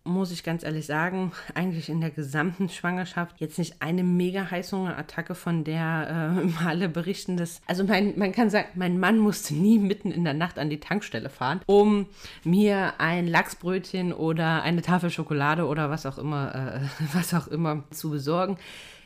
muss 0.05 0.31
ich 0.31 0.43
ganz 0.43 0.63
ehrlich 0.63 0.85
sagen, 0.85 1.31
eigentlich 1.55 1.89
in 1.89 2.01
der 2.01 2.11
gesamten 2.11 2.69
Schwangerschaft 2.69 3.39
jetzt 3.39 3.57
nicht 3.57 3.81
eine 3.81 4.03
mega 4.03 4.49
Heißhungerattacke, 4.51 5.35
von 5.35 5.63
der 5.63 6.35
äh, 6.61 6.65
alle 6.65 6.89
berichten, 6.89 7.37
dass, 7.37 7.61
also 7.67 7.83
mein, 7.83 8.17
man 8.17 8.31
kann 8.31 8.49
sagen, 8.49 8.67
mein 8.75 8.99
Mann 8.99 9.17
musste 9.17 9.53
nie 9.53 9.79
mitten 9.79 10.11
in 10.11 10.23
der 10.23 10.33
Nacht 10.33 10.59
an 10.59 10.69
die 10.69 10.79
Tankstelle 10.79 11.29
fahren, 11.29 11.61
um 11.65 12.07
mir 12.43 12.93
ein 12.99 13.27
Lachsbrötchen 13.27 14.13
oder 14.13 14.63
eine 14.63 14.81
Tafel 14.81 15.09
Schokolade 15.09 15.65
oder 15.65 15.89
was 15.89 16.05
auch 16.05 16.17
immer, 16.17 16.53
äh, 16.55 16.79
was 17.13 17.33
auch 17.33 17.47
immer 17.47 17.83
zu 17.91 18.11
besorgen 18.11 18.57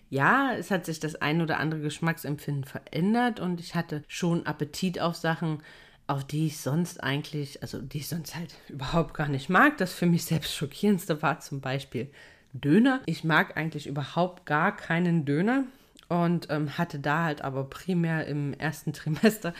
ja, 0.10 0.54
es 0.54 0.72
hat 0.72 0.86
sich 0.86 1.00
das 1.00 1.16
ein 1.16 1.42
oder 1.42 1.60
andere 1.60 1.82
Geschmacksempfinden 1.82 2.64
verändert 2.64 3.40
und 3.40 3.60
ich 3.60 3.76
hatte 3.76 4.04
schon 4.08 4.46
Appetit 4.46 5.00
auf 5.00 5.16
Sachen, 5.16 5.62
auf 6.08 6.24
die 6.24 6.48
ich 6.48 6.58
sonst 6.60 7.04
eigentlich, 7.04 7.62
also 7.62 7.82
die 7.82 7.98
ich 7.98 8.08
sonst 8.08 8.36
halt 8.36 8.56
überhaupt 8.70 9.14
gar 9.14 9.28
nicht 9.28 9.50
mag. 9.50 9.78
Das 9.78 9.94
für 9.94 10.06
mich 10.06 10.26
selbst 10.26 10.56
schockierendste 10.56 11.22
war 11.22 11.40
zum 11.40 11.60
Beispiel 11.62 12.10
Döner. 12.54 13.02
Ich 13.06 13.24
mag 13.24 13.58
eigentlich 13.58 13.88
überhaupt 13.88 14.46
gar 14.46 14.76
keinen 14.76 15.26
Döner 15.26 15.66
und 16.08 16.48
ähm, 16.50 16.78
hatte 16.78 17.00
da 17.00 17.26
halt 17.26 17.42
aber 17.42 17.66
primär 17.66 18.28
im 18.28 18.54
ersten 18.54 18.94
Trimester 18.94 19.54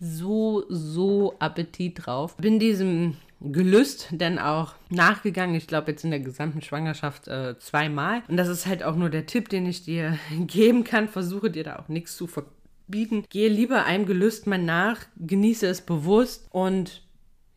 so, 0.00 0.64
so 0.68 1.36
Appetit 1.38 2.06
drauf. 2.06 2.36
Bin 2.36 2.58
diesem 2.58 3.16
Gelüst 3.44 4.08
denn 4.10 4.38
auch 4.38 4.74
nachgegangen. 4.88 5.54
Ich 5.54 5.66
glaube 5.66 5.90
jetzt 5.90 6.04
in 6.04 6.10
der 6.10 6.20
gesamten 6.20 6.62
Schwangerschaft 6.62 7.28
äh, 7.28 7.58
zweimal. 7.58 8.22
Und 8.28 8.36
das 8.36 8.48
ist 8.48 8.66
halt 8.66 8.82
auch 8.82 8.96
nur 8.96 9.10
der 9.10 9.26
Tipp, 9.26 9.48
den 9.48 9.66
ich 9.66 9.84
dir 9.84 10.18
geben 10.46 10.84
kann. 10.84 11.08
Versuche 11.08 11.50
dir 11.50 11.64
da 11.64 11.78
auch 11.78 11.88
nichts 11.88 12.16
zu 12.16 12.26
verbieten. 12.26 13.24
Gehe 13.28 13.48
lieber 13.48 13.84
einem 13.84 14.06
Gelüst 14.06 14.46
mal 14.46 14.58
nach, 14.58 15.00
genieße 15.16 15.66
es 15.66 15.80
bewusst 15.80 16.46
und 16.50 17.02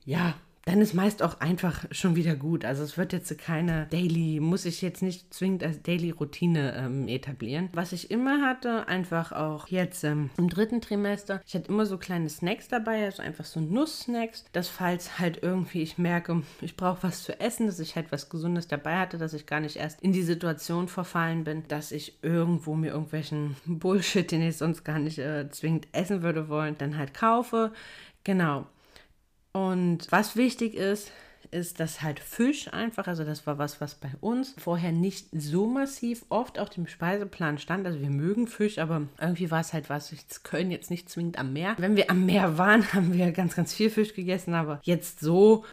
ja, 0.05 0.35
dann 0.65 0.81
ist 0.81 0.95
meist 0.95 1.21
auch 1.21 1.39
einfach 1.39 1.85
schon 1.91 2.15
wieder 2.15 2.35
gut. 2.35 2.65
Also 2.65 2.83
es 2.83 2.97
wird 2.97 3.13
jetzt 3.13 3.37
keine 3.37 3.85
Daily, 3.91 4.39
muss 4.39 4.65
ich 4.65 4.81
jetzt 4.81 5.03
nicht 5.03 5.31
zwingend 5.31 5.63
als 5.63 5.83
Daily 5.83 6.09
Routine 6.09 6.73
ähm, 6.75 7.07
etablieren. 7.07 7.69
Was 7.73 7.91
ich 7.91 8.09
immer 8.09 8.41
hatte, 8.41 8.87
einfach 8.87 9.31
auch 9.31 9.67
jetzt 9.67 10.03
ähm, 10.03 10.31
im 10.37 10.49
dritten 10.49 10.81
Trimester, 10.81 11.39
ich 11.45 11.53
hatte 11.53 11.69
immer 11.69 11.85
so 11.85 11.99
kleine 11.99 12.29
Snacks 12.29 12.67
dabei, 12.67 13.05
also 13.05 13.21
einfach 13.21 13.45
so 13.45 13.59
Nusssnacks, 13.59 14.45
dass 14.53 14.67
falls 14.67 15.19
halt 15.19 15.43
irgendwie 15.43 15.83
ich 15.83 15.99
merke, 15.99 16.41
ich 16.61 16.75
brauche 16.75 17.03
was 17.03 17.23
zu 17.23 17.39
essen, 17.39 17.67
dass 17.67 17.79
ich 17.79 17.95
halt 17.95 18.11
was 18.11 18.29
Gesundes 18.29 18.67
dabei 18.67 18.97
hatte, 18.97 19.19
dass 19.19 19.33
ich 19.33 19.45
gar 19.45 19.59
nicht 19.59 19.75
erst 19.75 20.01
in 20.01 20.13
die 20.13 20.23
Situation 20.23 20.87
verfallen 20.87 21.43
bin, 21.43 21.67
dass 21.67 21.91
ich 21.91 22.23
irgendwo 22.23 22.73
mir 22.73 22.91
irgendwelchen 22.91 23.55
Bullshit, 23.65 24.29
den 24.31 24.41
ich 24.41 24.57
sonst 24.57 24.83
gar 24.83 24.97
nicht 24.97 25.19
äh, 25.19 25.47
zwingend 25.51 25.87
essen 25.91 26.23
würde 26.23 26.49
wollen, 26.49 26.75
dann 26.79 26.97
halt 26.97 27.13
kaufe. 27.13 27.71
Genau. 28.23 28.65
Und 29.55 30.11
was 30.11 30.35
wichtig 30.35 30.73
ist, 30.73 31.13
ist, 31.55 31.79
dass 31.79 32.01
halt 32.01 32.19
Fisch 32.19 32.71
einfach, 32.73 33.07
also 33.07 33.23
das 33.23 33.47
war 33.47 33.57
was, 33.57 33.79
was 33.79 33.95
bei 33.95 34.11
uns 34.19 34.53
vorher 34.57 34.91
nicht 34.91 35.27
so 35.31 35.65
massiv 35.65 36.25
oft 36.29 36.59
auf 36.59 36.69
dem 36.69 36.85
Speiseplan 36.85 37.57
stand. 37.57 37.87
Also 37.87 38.01
wir 38.01 38.09
mögen 38.09 38.47
Fisch, 38.47 38.77
aber 38.77 39.03
irgendwie 39.19 39.49
war 39.49 39.61
es 39.61 39.73
halt 39.73 39.89
was, 39.89 40.11
jetzt 40.11 40.43
Köln 40.43 40.69
jetzt 40.69 40.91
nicht 40.91 41.09
zwingend 41.09 41.39
am 41.39 41.53
Meer. 41.53 41.75
Wenn 41.77 41.95
wir 41.95 42.11
am 42.11 42.25
Meer 42.25 42.57
waren, 42.57 42.83
haben 42.93 43.13
wir 43.13 43.31
ganz, 43.31 43.55
ganz 43.55 43.73
viel 43.73 43.89
Fisch 43.89 44.13
gegessen, 44.13 44.53
aber 44.53 44.79
jetzt 44.83 45.21
so, 45.21 45.63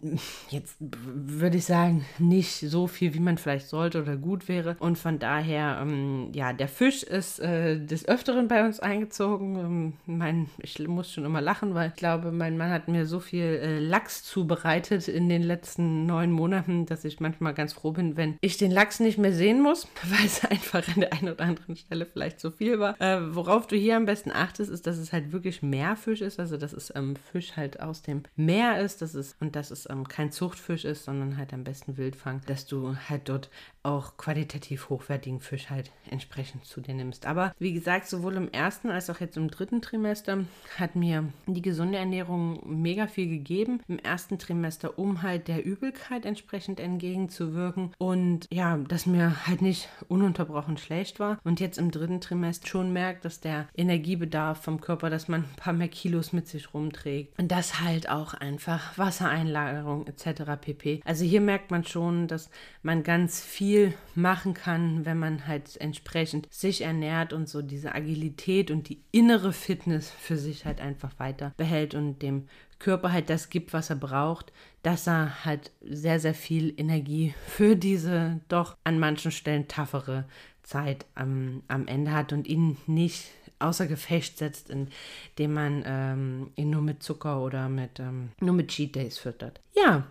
jetzt 0.51 0.77
würde 0.81 1.59
ich 1.59 1.65
sagen, 1.65 2.07
nicht 2.19 2.61
so 2.61 2.87
viel, 2.87 3.13
wie 3.15 3.21
man 3.21 3.37
vielleicht 3.37 3.67
sollte 3.67 4.01
oder 4.03 4.17
gut 4.17 4.49
wäre. 4.49 4.77
Und 4.79 4.99
von 4.99 5.19
daher, 5.19 5.81
ähm, 5.83 6.31
ja, 6.33 6.53
der 6.53 6.69
Fisch 6.69 7.03
ist 7.03 7.41
äh, 7.41 7.85
des 7.85 8.07
Öfteren 8.07 8.47
bei 8.47 8.65
uns 8.65 8.79
eingezogen. 8.79 9.57
Ähm, 9.57 9.93
mein, 10.07 10.49
ich 10.59 10.79
muss 10.87 11.13
schon 11.13 11.25
immer 11.25 11.41
lachen, 11.41 11.75
weil 11.75 11.89
ich 11.89 11.97
glaube, 11.97 12.31
mein 12.31 12.57
Mann 12.57 12.71
hat 12.71 12.87
mir 12.87 13.07
so 13.07 13.19
viel 13.19 13.43
äh, 13.43 13.79
Lachs 13.81 14.23
zubereitet 14.23 15.09
in 15.09 15.29
den 15.29 15.43
letzten 15.43 15.72
letzten 15.73 16.05
neun 16.05 16.33
Monaten, 16.33 16.85
dass 16.85 17.03
ich 17.03 17.19
manchmal 17.19 17.55
ganz 17.55 17.73
froh 17.73 17.93
bin, 17.93 18.19
wenn 18.19 18.37
ich 18.43 18.59
den 18.59 18.71
Lachs 18.71 19.01
nicht 19.01 19.17
mehr 19.17 19.33
sehen 19.33 19.63
muss, 19.63 19.89
weil 20.05 20.27
es 20.27 20.45
einfach 20.45 20.87
an 20.89 21.01
der 21.01 21.13
einen 21.15 21.31
oder 21.31 21.45
anderen 21.45 21.77
Stelle 21.77 22.05
vielleicht 22.05 22.41
zu 22.41 22.51
viel 22.51 22.79
war. 22.79 23.01
Äh, 23.01 23.35
worauf 23.35 23.67
du 23.67 23.77
hier 23.77 23.97
am 23.97 24.05
besten 24.05 24.31
achtest, 24.33 24.71
ist, 24.71 24.87
dass 24.87 24.99
es 24.99 25.15
halt 25.15 25.33
wirklich 25.33 25.63
Meerfisch 25.63 26.21
ist, 26.21 26.39
also 26.39 26.59
dass 26.59 26.75
es 26.75 26.93
ähm, 26.95 27.17
Fisch 27.17 27.57
halt 27.57 27.81
aus 27.81 28.03
dem 28.03 28.25
Meer 28.37 28.81
ist, 28.81 29.01
dass 29.01 29.15
es, 29.15 29.35
und 29.41 29.57
dass 29.57 29.71
es 29.71 29.89
ähm, 29.89 30.07
kein 30.07 30.31
Zuchtfisch 30.31 30.85
ist, 30.85 31.05
sondern 31.05 31.39
halt 31.39 31.55
am 31.55 31.65
besten 31.65 31.97
Wildfang, 31.97 32.43
dass 32.47 32.67
du 32.67 32.95
halt 33.09 33.31
dort 33.31 33.49
auch 33.83 34.17
qualitativ 34.17 34.89
hochwertigen 34.89 35.41
Fisch 35.41 35.71
halt 35.71 35.91
entsprechend 36.11 36.65
zu 36.65 36.81
dir 36.81 36.95
nimmst. 36.95 37.27
Aber 37.27 37.55
wie 37.59 37.73
gesagt, 37.73 38.07
sowohl 38.07 38.35
im 38.35 38.51
ersten 38.51 38.91
als 38.91 39.11
auch 39.11 39.21
jetzt 39.21 39.37
im 39.37 39.51
dritten 39.51 39.83
Trimester 39.83 40.45
hat 40.79 40.95
mir 40.95 41.29
die 41.47 41.63
gesunde 41.63 41.99
Ernährung 41.99 42.61
mega 42.65 43.07
viel 43.07 43.29
gegeben. 43.29 43.81
Im 43.89 43.99
ersten 43.99 44.39
Trimester, 44.39 44.99
um 44.99 45.23
halt 45.23 45.49
der 45.49 45.65
Übelkeit 45.65 46.25
entsprechend 46.25 46.79
entgegenzuwirken 46.79 47.93
und 47.99 48.47
ja, 48.53 48.77
dass 48.77 49.07
mir 49.07 49.47
halt 49.47 49.63
nicht 49.63 49.89
ununterbrochen 50.09 50.77
schlecht 50.77 51.19
war. 51.19 51.39
Und 51.43 51.61
jetzt 51.61 51.79
im 51.79 51.91
dritten 51.91 52.21
Trimester 52.21 52.69
schon 52.69 52.93
merkt, 52.93 53.25
dass 53.25 53.41
der 53.41 53.67
Energiebedarf 53.75 54.63
vom 54.63 54.81
Körper, 54.81 55.11
dass 55.11 55.29
man 55.29 55.43
ein 55.43 55.57
paar 55.57 55.73
mehr 55.73 55.89
Kilos 55.89 56.33
mit 56.33 56.47
sich 56.47 56.73
rumträgt 56.73 57.39
und 57.39 57.51
das 57.51 57.81
halt 57.81 58.09
auch 58.09 58.35
einfach 58.35 58.97
Wassereinlagerung 58.97 60.07
etc. 60.07 60.43
pp. 60.61 61.01
Also 61.05 61.25
hier 61.25 61.41
merkt 61.41 61.71
man 61.71 61.85
schon, 61.85 62.29
dass 62.29 62.51
man 62.83 63.03
ganz 63.03 63.43
viel 63.43 63.72
viel 63.73 63.95
machen 64.15 64.53
kann, 64.53 65.07
wenn 65.07 65.19
man 65.19 65.47
halt 65.47 65.81
entsprechend 65.81 66.47
sich 66.53 66.83
ernährt 66.83 67.33
und 67.33 67.49
so 67.49 67.63
diese 67.63 67.95
Agilität 67.95 68.71
und 68.71 68.91
die 68.91 69.01
innere 69.13 69.55
Fitness 69.55 70.11
für 70.11 70.37
sich 70.37 70.67
halt 70.67 70.79
einfach 70.83 71.19
weiter 71.19 71.55
behält 71.57 71.95
und 71.95 72.21
dem 72.21 72.49
Körper 72.79 73.13
halt 73.13 73.31
das 73.31 73.49
gibt, 73.49 73.73
was 73.73 73.89
er 73.89 73.97
braucht, 73.97 74.53
dass 74.83 75.07
er 75.07 75.47
halt 75.47 75.71
sehr, 75.81 76.21
sehr 76.21 76.35
viel 76.35 76.75
Energie 76.77 77.35
für 77.47 77.75
diese 77.75 78.41
doch 78.49 78.77
an 78.85 78.99
manchen 78.99 79.31
Stellen 79.31 79.69
taffere 79.69 80.27
Zeit 80.63 81.07
am, 81.15 81.63
am 81.69 81.87
Ende 81.87 82.13
hat 82.13 82.35
und 82.35 82.47
ihn 82.47 82.77
nicht 82.87 83.31
außer 83.59 83.87
Gefecht 83.87 84.37
setzt, 84.37 84.69
indem 84.69 85.55
man 85.55 85.83
ähm, 85.87 86.51
ihn 86.57 86.69
nur 86.69 86.83
mit 86.83 87.03
Zucker 87.03 87.41
oder 87.43 87.71
mit, 87.71 88.01
ähm, 88.01 88.33
nur 88.41 88.55
mit 88.55 88.69
Cheat 88.69 88.97
Days 88.97 89.17
füttert. 89.17 89.61
Ja, 89.75 90.09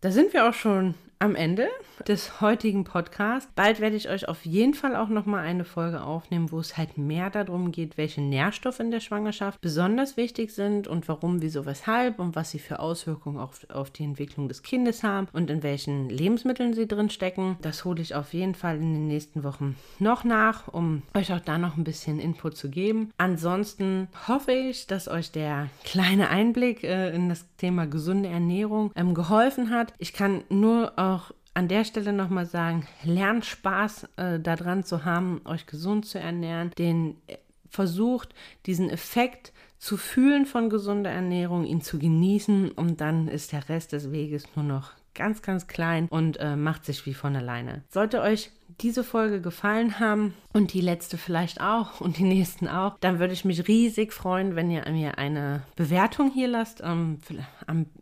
da 0.00 0.10
sind 0.10 0.32
wir 0.32 0.48
auch 0.48 0.54
schon 0.54 0.94
am 1.22 1.36
Ende 1.36 1.68
des 2.08 2.40
heutigen 2.40 2.82
Podcasts. 2.82 3.48
Bald 3.54 3.78
werde 3.78 3.94
ich 3.94 4.08
euch 4.08 4.28
auf 4.28 4.44
jeden 4.44 4.74
Fall 4.74 4.96
auch 4.96 5.08
noch 5.08 5.24
mal 5.24 5.38
eine 5.38 5.64
Folge 5.64 6.02
aufnehmen, 6.02 6.50
wo 6.50 6.58
es 6.58 6.76
halt 6.76 6.98
mehr 6.98 7.30
darum 7.30 7.70
geht, 7.70 7.96
welche 7.96 8.20
Nährstoffe 8.20 8.80
in 8.80 8.90
der 8.90 8.98
Schwangerschaft 8.98 9.60
besonders 9.60 10.16
wichtig 10.16 10.52
sind 10.52 10.88
und 10.88 11.06
warum, 11.06 11.40
wieso, 11.40 11.64
weshalb 11.64 12.18
und 12.18 12.34
was 12.34 12.50
sie 12.50 12.58
für 12.58 12.80
Auswirkungen 12.80 13.38
auf, 13.38 13.60
auf 13.70 13.90
die 13.90 14.02
Entwicklung 14.02 14.48
des 14.48 14.64
Kindes 14.64 15.04
haben 15.04 15.28
und 15.32 15.48
in 15.48 15.62
welchen 15.62 16.08
Lebensmitteln 16.08 16.74
sie 16.74 16.88
drin 16.88 17.08
stecken. 17.08 17.56
Das 17.62 17.84
hole 17.84 18.02
ich 18.02 18.16
auf 18.16 18.34
jeden 18.34 18.56
Fall 18.56 18.78
in 18.78 18.92
den 18.92 19.06
nächsten 19.06 19.44
Wochen 19.44 19.76
noch 20.00 20.24
nach, 20.24 20.66
um 20.66 21.02
euch 21.14 21.32
auch 21.32 21.40
da 21.40 21.56
noch 21.56 21.76
ein 21.76 21.84
bisschen 21.84 22.18
Input 22.18 22.56
zu 22.56 22.68
geben. 22.68 23.12
Ansonsten 23.16 24.08
hoffe 24.26 24.50
ich, 24.50 24.88
dass 24.88 25.06
euch 25.06 25.30
der 25.30 25.68
kleine 25.84 26.30
Einblick 26.30 26.82
äh, 26.82 27.14
in 27.14 27.28
das 27.28 27.46
Thema 27.58 27.86
gesunde 27.86 28.28
Ernährung 28.28 28.90
ähm, 28.96 29.14
geholfen 29.14 29.70
hat. 29.70 29.94
Ich 29.98 30.12
kann 30.12 30.42
nur 30.48 30.94
äh, 30.96 31.11
auch 31.12 31.32
an 31.54 31.68
der 31.68 31.84
Stelle 31.84 32.12
nochmal 32.12 32.46
sagen, 32.46 32.86
lernt 33.04 33.44
Spaß 33.44 34.08
äh, 34.16 34.40
daran 34.40 34.84
zu 34.84 35.04
haben, 35.04 35.42
euch 35.44 35.66
gesund 35.66 36.06
zu 36.06 36.18
ernähren, 36.18 36.70
den 36.78 37.16
äh, 37.26 37.36
versucht, 37.68 38.34
diesen 38.66 38.90
Effekt 38.90 39.52
zu 39.78 39.96
fühlen 39.96 40.46
von 40.46 40.70
gesunder 40.70 41.10
Ernährung, 41.10 41.64
ihn 41.64 41.80
zu 41.80 41.98
genießen 41.98 42.70
und 42.70 43.00
dann 43.00 43.28
ist 43.28 43.52
der 43.52 43.68
Rest 43.68 43.92
des 43.92 44.12
Weges 44.12 44.44
nur 44.54 44.64
noch 44.64 44.92
ganz, 45.14 45.42
ganz 45.42 45.66
klein 45.66 46.06
und 46.08 46.38
äh, 46.38 46.56
macht 46.56 46.84
sich 46.84 47.04
wie 47.06 47.14
von 47.14 47.36
alleine. 47.36 47.82
Sollte 47.88 48.20
euch 48.20 48.50
diese 48.80 49.04
Folge 49.04 49.40
gefallen 49.40 49.98
haben 50.00 50.34
und 50.52 50.72
die 50.72 50.80
letzte 50.80 51.16
vielleicht 51.16 51.60
auch 51.60 52.00
und 52.00 52.18
die 52.18 52.24
nächsten 52.24 52.68
auch, 52.68 52.96
dann 53.00 53.18
würde 53.18 53.32
ich 53.32 53.44
mich 53.44 53.68
riesig 53.68 54.12
freuen, 54.12 54.56
wenn 54.56 54.70
ihr 54.70 54.88
mir 54.90 55.18
eine 55.18 55.62
Bewertung 55.76 56.30
hier 56.32 56.48
lasst. 56.48 56.82
Ähm, 56.84 57.18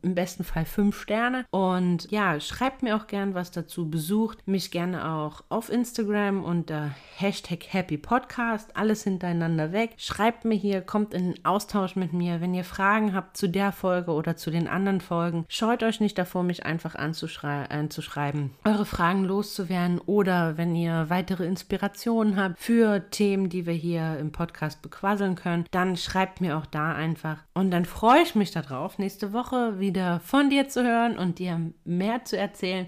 im 0.02 0.14
besten 0.14 0.44
Fall 0.44 0.64
fünf 0.64 1.00
Sterne. 1.00 1.44
Und 1.50 2.10
ja, 2.10 2.40
schreibt 2.40 2.82
mir 2.82 2.96
auch 2.96 3.06
gern 3.06 3.34
was 3.34 3.50
dazu. 3.50 3.88
Besucht 3.88 4.46
mich 4.46 4.70
gerne 4.70 5.10
auch 5.10 5.42
auf 5.48 5.70
Instagram 5.70 6.44
unter 6.44 6.90
Hashtag 7.16 7.72
Happy 7.72 7.98
Podcast. 7.98 8.76
Alles 8.76 9.04
hintereinander 9.04 9.72
weg. 9.72 9.94
Schreibt 9.96 10.44
mir 10.44 10.54
hier, 10.54 10.80
kommt 10.80 11.14
in 11.14 11.34
Austausch 11.44 11.96
mit 11.96 12.12
mir. 12.12 12.40
Wenn 12.40 12.54
ihr 12.54 12.64
Fragen 12.64 13.14
habt 13.14 13.36
zu 13.36 13.48
der 13.48 13.72
Folge 13.72 14.12
oder 14.12 14.36
zu 14.36 14.50
den 14.50 14.68
anderen 14.68 15.00
Folgen, 15.00 15.44
scheut 15.48 15.82
euch 15.82 16.00
nicht 16.00 16.18
davor, 16.18 16.42
mich 16.42 16.64
einfach 16.64 16.94
anzuschreiben, 16.94 18.50
eure 18.64 18.86
Fragen 18.86 19.24
loszuwerden 19.24 19.98
oder 19.98 20.56
wenn 20.56 20.69
ihr 20.74 21.06
weitere 21.08 21.46
Inspirationen 21.46 22.36
habt 22.36 22.58
für 22.58 23.10
Themen, 23.10 23.48
die 23.48 23.66
wir 23.66 23.74
hier 23.74 24.18
im 24.18 24.32
Podcast 24.32 24.82
bequasseln 24.82 25.34
können, 25.34 25.64
dann 25.70 25.96
schreibt 25.96 26.40
mir 26.40 26.56
auch 26.56 26.66
da 26.66 26.92
einfach. 26.92 27.38
Und 27.54 27.70
dann 27.70 27.84
freue 27.84 28.22
ich 28.22 28.34
mich 28.34 28.50
darauf, 28.50 28.98
nächste 28.98 29.32
Woche 29.32 29.78
wieder 29.78 30.20
von 30.20 30.50
dir 30.50 30.68
zu 30.68 30.82
hören 30.84 31.18
und 31.18 31.38
dir 31.38 31.60
mehr 31.84 32.24
zu 32.24 32.36
erzählen 32.36 32.86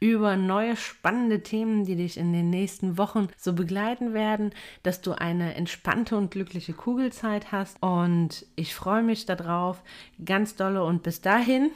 über 0.00 0.36
neue 0.36 0.76
spannende 0.76 1.42
Themen, 1.42 1.84
die 1.84 1.96
dich 1.96 2.16
in 2.16 2.32
den 2.32 2.50
nächsten 2.50 2.98
Wochen 2.98 3.28
so 3.36 3.52
begleiten 3.52 4.14
werden, 4.14 4.50
dass 4.82 5.00
du 5.00 5.12
eine 5.12 5.54
entspannte 5.54 6.16
und 6.16 6.30
glückliche 6.30 6.72
Kugelzeit 6.72 7.52
hast. 7.52 7.76
Und 7.82 8.46
ich 8.56 8.74
freue 8.74 9.02
mich 9.02 9.26
darauf 9.26 9.82
ganz 10.24 10.56
dolle 10.56 10.84
und 10.84 11.02
bis 11.02 11.20
dahin 11.20 11.70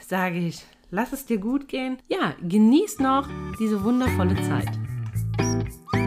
sage 0.00 0.38
ich, 0.38 0.64
lass 0.90 1.12
es 1.12 1.26
dir 1.26 1.38
gut 1.38 1.68
gehen. 1.68 1.98
Ja, 2.08 2.34
genieß 2.42 3.00
noch 3.00 3.28
diese 3.58 3.82
wundervolle 3.82 4.40
Zeit. 4.42 4.91
Thank 5.38 5.68
you. 5.94 6.01